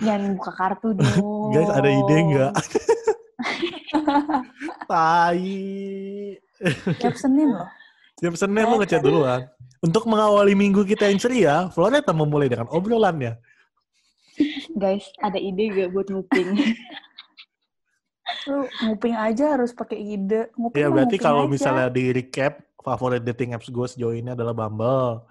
jangan 0.00 0.36
buka 0.36 0.52
kartu 0.56 0.88
dong 0.96 1.50
Guys, 1.54 1.70
ada 1.70 1.88
ide 1.88 2.16
nggak? 2.30 2.52
Tai. 4.90 5.40
Tiap 7.00 7.16
Senin 7.16 7.48
loh. 7.56 7.68
Setiap 8.20 8.36
Senin 8.36 8.64
lo 8.68 8.76
ngechat 8.80 9.00
duluan. 9.00 9.48
Untuk 9.80 10.04
mengawali 10.04 10.52
minggu 10.52 10.84
kita 10.84 11.08
yang 11.08 11.16
ceria, 11.16 11.54
Floreta 11.72 12.12
memulai 12.12 12.52
dengan 12.52 12.68
obrolannya. 12.68 13.40
guys 14.72 15.04
ada 15.20 15.36
ide 15.36 15.68
gak 15.68 15.92
buat 15.92 16.08
nguping 16.08 16.56
Lu 18.48 18.64
nguping 18.88 19.12
aja 19.12 19.56
harus 19.56 19.72
pakai 19.72 20.00
ide. 20.00 20.48
Nguping 20.56 20.80
Ya 20.80 20.88
berarti 20.88 21.16
kalau 21.20 21.44
aja. 21.44 21.52
misalnya 21.52 21.86
di 21.92 22.12
recap, 22.12 22.60
favorit 22.80 23.24
dating 23.24 23.52
apps 23.52 23.68
gue 23.68 23.86
sejauh 23.88 24.16
ini 24.16 24.32
adalah 24.32 24.56
Bumble. 24.56 25.28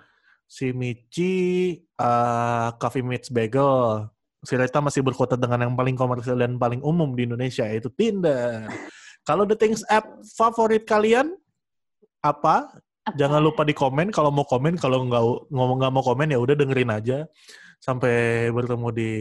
Si 0.50 0.74
Michi, 0.74 1.78
uh, 2.02 2.74
Coffee 2.78 3.06
Meets 3.06 3.30
Bagel. 3.30 4.10
Si 4.40 4.56
Reta 4.56 4.80
masih 4.80 5.04
berkota 5.04 5.36
dengan 5.36 5.68
yang 5.68 5.76
paling 5.76 6.00
komersial 6.00 6.40
dan 6.40 6.56
paling 6.56 6.80
umum 6.80 7.12
di 7.12 7.28
Indonesia, 7.28 7.68
yaitu 7.68 7.92
Tinder. 7.92 8.72
Kalau 9.28 9.44
dating 9.44 9.76
app 9.92 10.24
favorit 10.36 10.88
kalian, 10.88 11.36
apa? 12.24 12.72
Jangan 13.20 13.42
lupa 13.42 13.66
di 13.66 13.74
komen 13.74 14.14
kalau 14.14 14.30
mau 14.30 14.46
komen, 14.46 14.78
kalau 14.78 15.04
nggak 15.08 15.24
ngomong 15.50 15.78
nggak 15.82 15.94
mau 15.94 16.04
komen 16.06 16.30
ya 16.30 16.40
udah 16.40 16.56
dengerin 16.56 16.92
aja. 16.94 17.18
Sampai 17.80 18.48
bertemu 18.52 18.88
di 18.92 19.12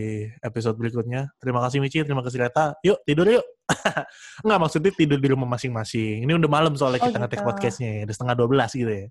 episode 0.42 0.74
berikutnya. 0.74 1.31
Terima 1.38 1.62
kasih 1.62 1.78
Michi, 1.78 2.02
terima 2.02 2.26
kasih 2.26 2.42
Reta. 2.42 2.74
Yuk 2.83 2.98
tidur 3.07 3.26
yuk. 3.31 3.46
Nggak 4.44 4.59
maksudnya 4.59 4.90
tidur 4.98 5.18
di 5.22 5.28
rumah 5.31 5.46
masing-masing. 5.46 6.26
Ini 6.26 6.33
udah 6.35 6.50
malam 6.50 6.74
soalnya 6.74 6.98
Oh, 6.98 7.07
kita 7.07 7.18
ngetek 7.22 7.38
gitu. 7.38 7.46
podcastnya, 7.46 7.90
udah 8.02 8.14
setengah 8.18 8.35
12 8.35 8.70
gitu 8.74 8.90
ya. 8.90 9.07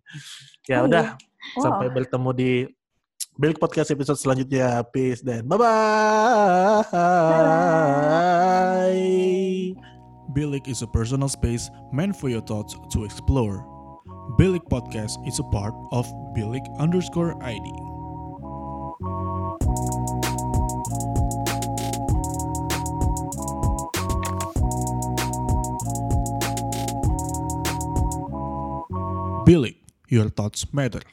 Ya 0.68 0.78
Oh, 0.84 0.88
udah, 0.92 1.06
Wow. 1.56 1.64
sampai 1.64 1.88
bertemu 1.96 2.30
di 2.36 2.52
Bilik 3.38 3.62
Podcast 3.62 3.94
episode 3.94 4.18
selanjutnya. 4.18 4.82
Peace 4.90 5.22
dan 5.22 5.46
bye-bye. 5.46 6.90
Bilik 10.34 10.66
is 10.66 10.82
a 10.82 10.90
personal 10.90 11.30
space 11.30 11.70
meant 11.94 12.18
for 12.18 12.34
your 12.34 12.42
thoughts 12.42 12.74
to 12.90 13.06
explore. 13.06 13.62
Bilik 14.42 14.66
Podcast 14.74 15.22
is 15.30 15.38
a 15.38 15.46
part 15.54 15.78
of 15.94 16.10
Bilik 16.34 16.66
underscore 16.82 17.38
ID. 17.46 17.62
Bilik, 29.46 29.78
your 30.10 30.26
thoughts 30.34 30.66
matter. 30.74 31.06